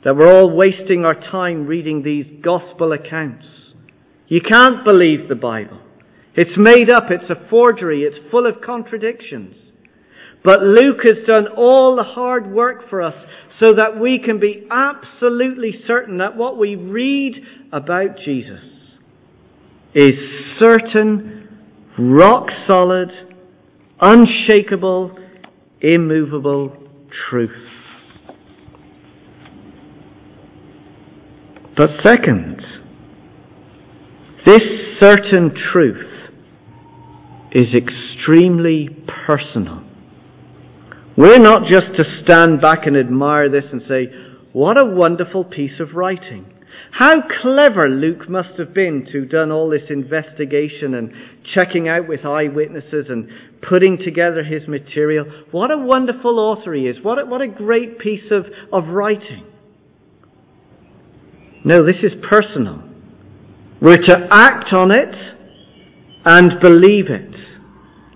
That 0.03 0.15
we're 0.15 0.31
all 0.31 0.55
wasting 0.55 1.03
our 1.03 1.15
time 1.15 1.65
reading 1.65 2.03
these 2.03 2.25
gospel 2.43 2.93
accounts. 2.93 3.45
You 4.27 4.41
can't 4.41 4.85
believe 4.85 5.27
the 5.27 5.35
Bible. 5.35 5.79
It's 6.35 6.57
made 6.57 6.91
up, 6.91 7.05
it's 7.09 7.29
a 7.29 7.49
forgery, 7.49 8.03
it's 8.03 8.31
full 8.31 8.45
of 8.45 8.61
contradictions. 8.61 9.55
But 10.43 10.61
Luke 10.61 10.99
has 11.03 11.25
done 11.27 11.47
all 11.57 11.95
the 11.95 12.03
hard 12.03 12.51
work 12.51 12.89
for 12.89 13.01
us 13.01 13.15
so 13.59 13.67
that 13.77 13.99
we 13.99 14.19
can 14.19 14.39
be 14.39 14.65
absolutely 14.71 15.83
certain 15.85 16.19
that 16.19 16.37
what 16.37 16.57
we 16.57 16.75
read 16.75 17.43
about 17.73 18.17
Jesus 18.23 18.63
is 19.93 20.13
certain, 20.59 21.49
rock 21.97 22.47
solid, 22.67 23.09
unshakable, 24.01 25.17
immovable 25.81 26.75
truth. 27.29 27.67
But 31.75 31.89
second, 32.03 32.61
this 34.45 34.61
certain 34.99 35.55
truth 35.71 36.29
is 37.51 37.73
extremely 37.73 38.89
personal. 39.25 39.83
We're 41.17 41.39
not 41.39 41.67
just 41.69 41.95
to 41.97 42.03
stand 42.23 42.61
back 42.61 42.85
and 42.85 42.95
admire 42.95 43.49
this 43.49 43.65
and 43.71 43.81
say, 43.87 44.07
what 44.53 44.81
a 44.81 44.85
wonderful 44.85 45.43
piece 45.43 45.79
of 45.79 45.93
writing. 45.93 46.45
How 46.91 47.21
clever 47.41 47.87
Luke 47.87 48.29
must 48.29 48.57
have 48.57 48.73
been 48.73 49.07
to 49.11 49.21
have 49.21 49.29
done 49.29 49.51
all 49.51 49.69
this 49.69 49.89
investigation 49.89 50.95
and 50.95 51.11
checking 51.53 51.87
out 51.87 52.07
with 52.07 52.25
eyewitnesses 52.25 53.05
and 53.09 53.29
putting 53.61 53.97
together 53.97 54.43
his 54.43 54.67
material. 54.67 55.25
What 55.51 55.71
a 55.71 55.77
wonderful 55.77 56.39
author 56.39 56.73
he 56.73 56.87
is. 56.87 56.97
What 57.01 57.19
a, 57.19 57.25
what 57.25 57.41
a 57.41 57.47
great 57.47 57.99
piece 57.99 58.31
of, 58.31 58.45
of 58.73 58.89
writing. 58.89 59.45
No, 61.63 61.85
this 61.85 62.03
is 62.03 62.13
personal. 62.27 62.83
We're 63.81 63.97
to 63.97 64.27
act 64.31 64.73
on 64.73 64.91
it 64.91 65.15
and 66.25 66.59
believe 66.61 67.09
it. 67.09 67.35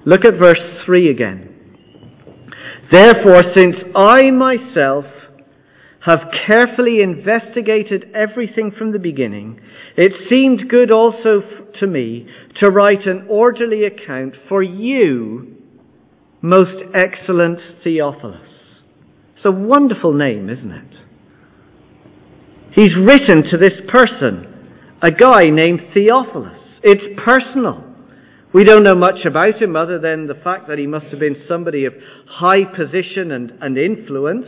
Look 0.06 0.26
at 0.26 0.38
verse 0.40 0.60
3 0.86 1.10
again. 1.10 1.50
Therefore, 2.92 3.42
since 3.56 3.76
I 3.96 4.30
myself 4.32 5.06
have 6.06 6.20
carefully 6.48 7.02
investigated 7.02 8.12
everything 8.14 8.72
from 8.78 8.92
the 8.92 9.00
beginning, 9.00 9.60
it 9.96 10.12
seemed 10.30 10.70
good 10.70 10.92
also 10.92 11.42
to 11.80 11.88
me 11.88 12.28
to 12.60 12.70
write 12.70 13.06
an 13.06 13.26
orderly 13.30 13.86
account 13.86 14.36
for 14.50 14.62
you, 14.62 15.56
most 16.42 16.84
excellent 16.94 17.60
Theophilus. 17.84 18.50
It's 19.36 19.46
a 19.46 19.52
wonderful 19.52 20.14
name, 20.14 20.50
isn't 20.50 20.72
it? 20.72 20.98
He's 22.76 22.96
written 22.98 23.44
to 23.50 23.58
this 23.58 23.80
person, 23.88 24.48
a 25.02 25.12
guy 25.12 25.44
named 25.46 25.82
Theophilus. 25.94 26.60
It's 26.82 27.20
personal. 27.24 27.82
We 28.54 28.66
don't 28.66 28.84
know 28.84 28.96
much 28.96 29.26
about 29.26 29.62
him 29.62 29.78
other 29.78 30.00
than 30.00 30.28
the 30.28 30.40
fact 30.44 30.68
that 30.68 30.78
he 30.78 30.86
must 30.86 31.06
have 31.08 31.20
been 31.20 31.44
somebody 31.48 31.86
of 31.86 31.94
high 32.28 32.66
position 32.66 33.32
and, 33.32 33.52
and 33.62 33.78
influence 33.78 34.48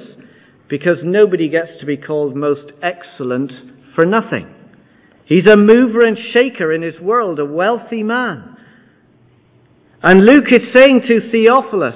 because 0.69 0.97
nobody 1.03 1.49
gets 1.49 1.79
to 1.79 1.85
be 1.85 1.97
called 1.97 2.35
most 2.35 2.71
excellent 2.81 3.51
for 3.93 4.05
nothing. 4.05 4.53
He's 5.25 5.47
a 5.47 5.57
mover 5.57 6.05
and 6.05 6.17
shaker 6.33 6.73
in 6.73 6.81
his 6.81 6.99
world, 6.99 7.39
a 7.39 7.45
wealthy 7.45 8.03
man. 8.03 8.57
And 10.01 10.23
Luke 10.23 10.51
is 10.51 10.73
saying 10.75 11.01
to 11.07 11.31
Theophilus, 11.31 11.95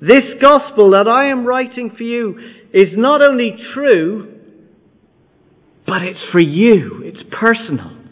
this 0.00 0.40
gospel 0.42 0.90
that 0.92 1.08
I 1.08 1.30
am 1.30 1.46
writing 1.46 1.92
for 1.96 2.02
you 2.02 2.38
is 2.72 2.90
not 2.96 3.26
only 3.26 3.56
true, 3.74 4.40
but 5.86 6.02
it's 6.02 6.20
for 6.32 6.42
you. 6.42 7.02
It's 7.04 7.22
personal. 7.30 8.03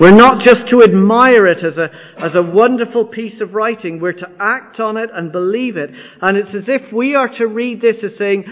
We're 0.00 0.10
not 0.10 0.44
just 0.44 0.70
to 0.70 0.82
admire 0.82 1.46
it 1.46 1.58
as 1.58 1.76
a, 1.76 2.24
as 2.24 2.32
a 2.34 2.42
wonderful 2.42 3.06
piece 3.06 3.40
of 3.40 3.52
writing. 3.52 4.00
We're 4.00 4.12
to 4.12 4.28
act 4.40 4.80
on 4.80 4.96
it 4.96 5.10
and 5.12 5.30
believe 5.30 5.76
it. 5.76 5.90
And 6.20 6.36
it's 6.36 6.54
as 6.54 6.64
if 6.66 6.92
we 6.92 7.14
are 7.14 7.28
to 7.38 7.46
read 7.46 7.80
this 7.82 7.96
as 8.02 8.12
saying, 8.18 8.44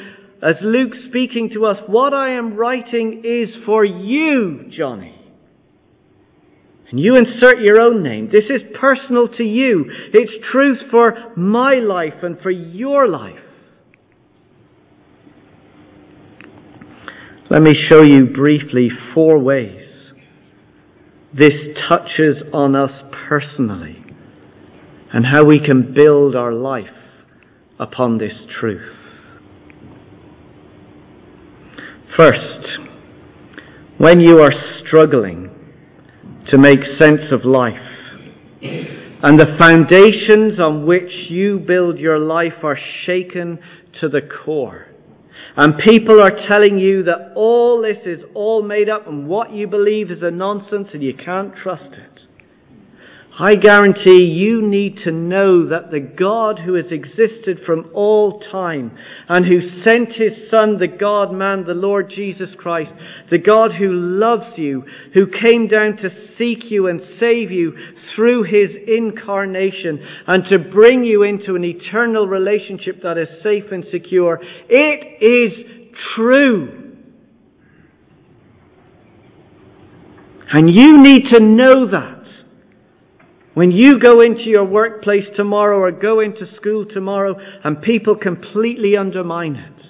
as 0.43 0.57
Luke 0.63 0.93
speaking 1.09 1.51
to 1.55 1.67
us, 1.67 1.79
what 1.87 2.13
I 2.13 2.31
am 2.31 2.57
writing 2.57 3.23
is 3.25 3.65
for 3.65 3.85
you, 3.85 4.71
Jonny. 4.71 5.17
And 6.91 6.99
you 6.99 7.15
insert 7.17 7.61
your 7.61 7.81
own 7.81 8.03
name. 8.03 8.31
This 8.33 8.45
is 8.45 8.63
personal 8.79 9.29
to 9.29 9.45
you. 9.45 9.91
It's 10.13 10.33
truth 10.51 10.79
for 10.91 11.33
my 11.37 11.75
life 11.75 12.23
and 12.23 12.39
for 12.41 12.51
your 12.51 13.09
life. 13.09 13.39
Let 17.49 17.63
me 17.63 17.75
show 17.89 18.03
you 18.03 18.27
briefly 18.27 18.91
four 19.15 19.39
ways 19.39 19.90
this 21.37 21.53
touches 21.89 22.43
on 22.53 22.75
us 22.75 22.91
personally 23.29 24.05
and 25.13 25.27
how 25.27 25.45
we 25.45 25.59
can 25.59 25.95
build 25.95 26.35
our 26.35 26.53
life 26.53 26.87
upon 27.79 28.19
this 28.19 28.35
truth. 28.59 28.97
First, 32.17 32.67
when 33.99 34.21
you 34.21 34.41
are 34.41 34.53
struggling 34.85 35.51
to 36.51 36.59
make 36.59 36.81
sense 36.99 37.33
of 37.33 37.45
life 37.45 37.75
and 38.63 39.39
the 39.39 39.57
foundations 39.59 40.59
on 40.59 40.87
which 40.87 41.11
you 41.29 41.59
build 41.59 41.99
your 41.99 42.19
life 42.19 42.65
are 42.65 42.79
shaken 43.05 43.59
to 44.01 44.09
the 44.09 44.21
core, 44.45 44.87
and 45.61 45.77
people 45.77 46.23
are 46.23 46.33
telling 46.51 46.79
you 46.79 47.03
that 47.03 47.33
all 47.35 47.83
this 47.83 47.99
is 48.07 48.21
all 48.33 48.63
made 48.63 48.89
up 48.89 49.07
and 49.07 49.29
what 49.29 49.53
you 49.53 49.67
believe 49.67 50.11
is 50.11 50.23
a 50.23 50.31
nonsense 50.31 50.89
and 50.95 51.03
you 51.03 51.13
can't 51.13 51.55
trust 51.55 51.93
it. 51.93 52.23
I 53.43 53.55
guarantee 53.55 54.25
you 54.25 54.61
need 54.61 54.99
to 55.05 55.11
know 55.11 55.67
that 55.71 55.91
the 55.91 56.01
God 56.01 56.59
who 56.59 56.75
has 56.75 56.93
existed 56.93 57.61
from 57.65 57.91
all 57.95 58.39
time 58.53 58.95
and 59.31 59.47
who 59.47 59.83
sent 59.83 60.13
his 60.13 60.51
Son, 60.51 60.77
the 60.79 60.87
God 60.87 61.33
man, 61.33 61.65
the 61.67 61.73
Lord 61.73 62.13
Jesus 62.15 62.51
Christ, 62.59 62.91
the 63.31 63.39
God 63.39 63.71
who 63.73 63.89
loves 63.91 64.59
you, 64.59 64.85
who 65.15 65.27
came 65.27 65.69
down 65.69 65.97
to 65.97 66.11
seek 66.37 66.71
you 66.71 66.89
and 66.89 67.01
save 67.19 67.51
you 67.51 67.73
through 68.15 68.43
his 68.43 68.73
incarnation 68.87 70.07
and 70.27 70.45
to 70.51 70.59
bring 70.59 71.05
you 71.05 71.23
into 71.23 71.57
an 71.57 71.65
eternal 71.65 72.27
relationship 72.27 73.03
that 73.03 73.17
is 73.17 73.43
safe 73.43 73.73
and 73.73 73.87
secure, 73.91 74.39
it 74.69 75.23
is 75.23 75.87
true. 76.15 76.93
And 80.53 80.69
you 80.69 81.03
need 81.03 81.31
to 81.33 81.41
know 81.41 81.91
that. 81.91 82.20
When 83.55 83.73
you 83.73 83.99
go 83.99 84.21
into 84.21 84.45
your 84.45 84.65
workplace 84.65 85.27
tomorrow 85.35 85.79
or 85.79 85.91
go 85.91 86.21
into 86.21 86.47
school 86.57 86.87
tomorrow 86.87 87.35
and 87.65 87.83
people 87.83 88.15
completely 88.17 88.97
undermine 88.97 89.57
it, 89.57 89.87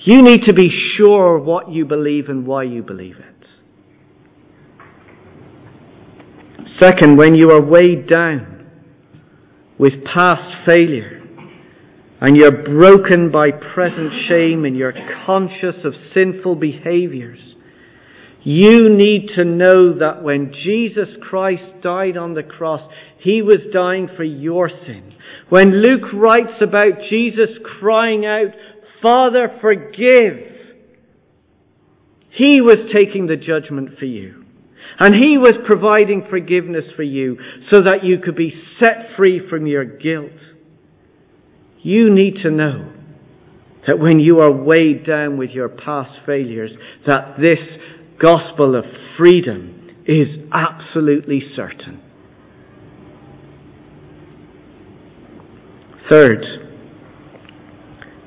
you 0.00 0.22
need 0.22 0.42
to 0.44 0.52
be 0.52 0.70
sure 0.96 1.38
what 1.38 1.70
you 1.70 1.84
believe 1.84 2.28
and 2.28 2.46
why 2.46 2.64
you 2.64 2.82
believe 2.82 3.16
it. 3.16 3.38
Second, 6.80 7.16
when 7.16 7.34
you 7.34 7.50
are 7.50 7.60
weighed 7.60 8.08
down 8.08 8.66
with 9.78 10.04
past 10.04 10.66
failure 10.66 11.22
and 12.20 12.36
you're 12.36 12.62
broken 12.64 13.30
by 13.30 13.50
present 13.50 14.12
shame 14.28 14.64
and 14.64 14.76
you're 14.76 14.94
conscious 15.24 15.76
of 15.84 15.94
sinful 16.14 16.56
behaviors, 16.56 17.56
you 18.42 18.88
need 18.88 19.30
to 19.36 19.44
know 19.44 19.98
that 19.98 20.22
when 20.22 20.52
Jesus 20.52 21.08
Christ 21.28 21.82
died 21.82 22.16
on 22.16 22.34
the 22.34 22.42
cross, 22.42 22.82
He 23.18 23.42
was 23.42 23.58
dying 23.72 24.08
for 24.16 24.24
your 24.24 24.68
sin. 24.68 25.14
When 25.48 25.82
Luke 25.82 26.12
writes 26.12 26.60
about 26.60 27.08
Jesus 27.10 27.50
crying 27.80 28.24
out, 28.26 28.52
Father, 29.02 29.58
forgive, 29.60 30.56
He 32.30 32.60
was 32.60 32.90
taking 32.94 33.26
the 33.26 33.36
judgment 33.36 33.98
for 33.98 34.04
you. 34.04 34.44
And 35.00 35.14
He 35.14 35.36
was 35.36 35.54
providing 35.66 36.26
forgiveness 36.30 36.84
for 36.96 37.02
you 37.02 37.38
so 37.70 37.80
that 37.80 38.04
you 38.04 38.18
could 38.18 38.36
be 38.36 38.54
set 38.78 39.16
free 39.16 39.40
from 39.48 39.66
your 39.66 39.84
guilt. 39.84 40.32
You 41.80 42.12
need 42.12 42.42
to 42.42 42.50
know 42.50 42.92
that 43.86 43.98
when 43.98 44.20
you 44.20 44.40
are 44.40 44.52
weighed 44.52 45.06
down 45.06 45.38
with 45.38 45.50
your 45.50 45.68
past 45.68 46.18
failures, 46.26 46.72
that 47.06 47.36
this 47.38 47.58
gospel 48.20 48.74
of 48.74 48.84
freedom 49.16 49.78
is 50.06 50.28
absolutely 50.52 51.42
certain. 51.54 52.02
Third, 56.10 56.44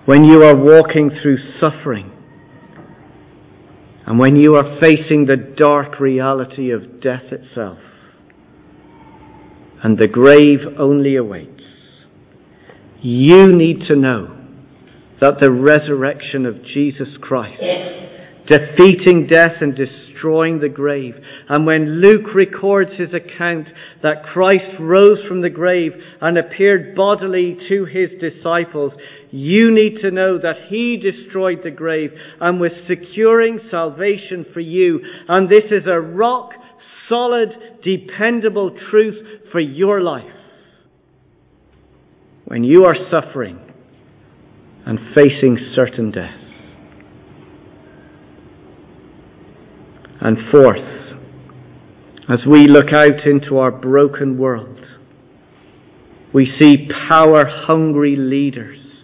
when 0.06 0.24
you 0.24 0.44
are 0.44 0.56
walking 0.56 1.12
through 1.22 1.38
suffering 1.60 2.12
and 4.06 4.20
when 4.20 4.36
you 4.36 4.56
are 4.56 4.80
facing 4.80 5.26
the 5.26 5.38
dark 5.58 6.00
reality 6.00 6.72
of 6.72 7.02
death 7.02 7.32
itself 7.32 7.80
and 9.84 9.98
the 9.98 10.08
grave 10.08 10.60
only 10.78 11.16
awaits, 11.16 11.64
you 13.02 13.52
need 13.52 13.88
to 13.88 13.96
know 13.96 14.38
that 15.20 15.40
the 15.40 15.52
resurrection 15.52 16.46
of 16.46 16.64
Jesus 16.64 17.10
Christ 17.20 17.62
defeating 18.48 19.28
death 19.28 19.62
and 19.62 19.76
destroying 19.76 20.60
the 20.60 20.70
grave. 20.70 21.16
And 21.50 21.66
when 21.66 22.02
Luke 22.02 22.34
records 22.34 22.92
his 22.98 23.14
account 23.14 23.68
that 24.04 24.24
Christ 24.34 24.80
rose 24.80 25.20
from 25.28 25.42
the 25.42 25.50
grave 25.50 25.94
and 26.20 26.38
appeared 26.38 26.96
bodily 26.96 27.58
to 27.70 27.86
his 27.86 28.10
disciples, 28.20 28.94
you 29.32 29.72
need 29.72 30.02
to 30.02 30.12
know 30.12 30.38
that 30.38 30.68
he 30.70 30.98
destroyed 30.98 31.60
the 31.64 31.72
grave 31.72 32.12
and 32.40 32.60
was 32.60 32.72
securing 32.88 33.60
salvation 33.70 34.46
for 34.54 34.60
you. 34.60 35.00
And 35.28 35.50
this 35.50 35.66
is 35.72 35.86
a 35.86 36.00
rock 36.00 36.52
solid, 37.08 37.50
dependable 37.84 38.76
truth 38.90 39.50
for 39.52 39.60
your 39.60 40.02
life. 40.02 40.32
When 42.46 42.64
you 42.64 42.86
are 42.86 42.96
suffering 43.10 43.60
and 44.86 45.00
facing 45.16 45.58
certain 45.76 46.12
death. 46.12 46.41
And 50.24 50.38
fourth, 50.52 50.78
as 52.30 52.46
we 52.46 52.68
look 52.68 52.94
out 52.94 53.26
into 53.26 53.58
our 53.58 53.72
broken 53.72 54.38
world, 54.38 54.86
we 56.32 56.46
see 56.62 56.88
power 57.10 57.44
hungry 57.48 58.16
leaders, 58.16 59.02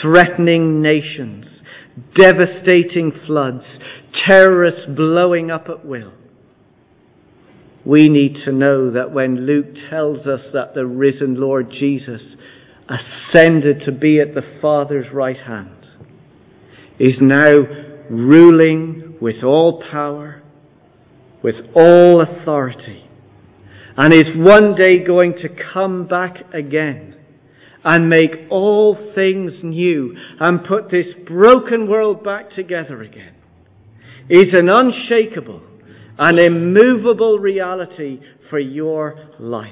threatening 0.00 0.80
nations, 0.80 1.44
devastating 2.14 3.12
floods, 3.26 3.64
terrorists 4.26 4.86
blowing 4.96 5.50
up 5.50 5.68
at 5.68 5.84
will. 5.84 6.12
We 7.84 8.08
need 8.08 8.42
to 8.46 8.52
know 8.52 8.90
that 8.92 9.12
when 9.12 9.46
Luke 9.46 9.76
tells 9.90 10.26
us 10.26 10.40
that 10.54 10.74
the 10.74 10.86
risen 10.86 11.38
Lord 11.38 11.70
Jesus 11.70 12.22
ascended 12.88 13.82
to 13.84 13.92
be 13.92 14.20
at 14.20 14.34
the 14.34 14.58
Father's 14.62 15.12
right 15.12 15.38
hand, 15.38 15.86
is 16.98 17.16
now 17.20 17.52
ruling 18.08 19.18
with 19.20 19.44
all 19.44 19.82
power 19.90 20.42
with 21.46 21.54
all 21.76 22.22
authority 22.22 23.08
and 23.96 24.12
is 24.12 24.34
one 24.34 24.74
day 24.74 24.98
going 25.06 25.32
to 25.32 25.48
come 25.72 26.04
back 26.08 26.34
again 26.52 27.14
and 27.84 28.08
make 28.08 28.32
all 28.50 28.96
things 29.14 29.52
new 29.62 30.12
and 30.40 30.66
put 30.66 30.90
this 30.90 31.06
broken 31.24 31.88
world 31.88 32.24
back 32.24 32.50
together 32.56 33.00
again 33.00 33.32
is 34.28 34.52
an 34.54 34.68
unshakable 34.68 35.62
and 36.18 36.40
immovable 36.40 37.38
reality 37.38 38.18
for 38.50 38.58
your 38.58 39.14
life. 39.38 39.70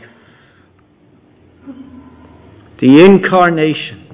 The 2.80 3.04
incarnation, 3.04 4.06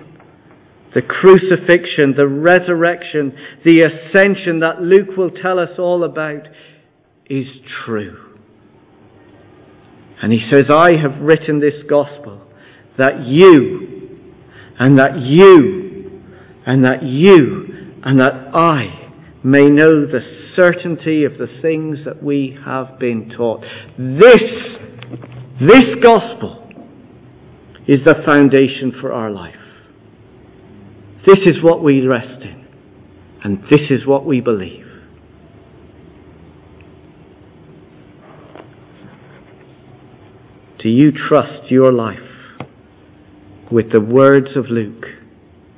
the 0.94 1.02
crucifixion, 1.02 2.14
the 2.16 2.26
resurrection, 2.26 3.36
the 3.66 3.82
ascension 3.82 4.60
that 4.60 4.80
Luke 4.80 5.14
will 5.18 5.30
tell 5.30 5.58
us 5.58 5.78
all 5.78 6.04
about 6.04 6.48
is 7.30 7.46
true. 7.84 8.18
And 10.20 10.32
he 10.32 10.46
says, 10.52 10.64
I 10.68 10.90
have 11.00 11.22
written 11.22 11.60
this 11.60 11.82
gospel 11.88 12.42
that 12.98 13.24
you, 13.24 14.18
and 14.78 14.98
that 14.98 15.18
you, 15.18 16.20
and 16.66 16.84
that 16.84 17.02
you, 17.02 17.94
and 18.04 18.20
that 18.20 18.54
I 18.54 19.12
may 19.42 19.64
know 19.64 20.04
the 20.04 20.20
certainty 20.54 21.24
of 21.24 21.38
the 21.38 21.48
things 21.62 21.98
that 22.04 22.22
we 22.22 22.58
have 22.66 22.98
been 22.98 23.30
taught. 23.34 23.62
This, 23.96 24.42
this 25.60 25.84
gospel 26.02 26.68
is 27.88 28.04
the 28.04 28.22
foundation 28.26 28.92
for 29.00 29.12
our 29.12 29.30
life. 29.30 29.54
This 31.26 31.38
is 31.46 31.62
what 31.62 31.82
we 31.82 32.06
rest 32.06 32.42
in, 32.42 32.66
and 33.42 33.62
this 33.70 33.90
is 33.90 34.06
what 34.06 34.26
we 34.26 34.40
believe. 34.40 34.79
Do 40.82 40.88
you 40.88 41.12
trust 41.12 41.70
your 41.70 41.92
life 41.92 42.18
with 43.70 43.92
the 43.92 44.00
words 44.00 44.56
of 44.56 44.66
Luke 44.70 45.04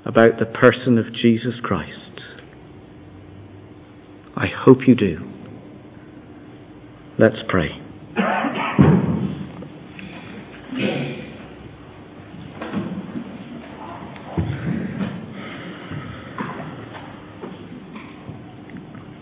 about 0.05 0.38
the 0.38 0.47
person 0.47 0.97
of 0.97 1.12
Jesus 1.12 1.55
Christ? 1.61 2.23
I 4.37 4.47
hope 4.47 4.87
you 4.87 4.95
do. 4.95 5.19
Let's 7.19 7.43
pray. 7.49 7.82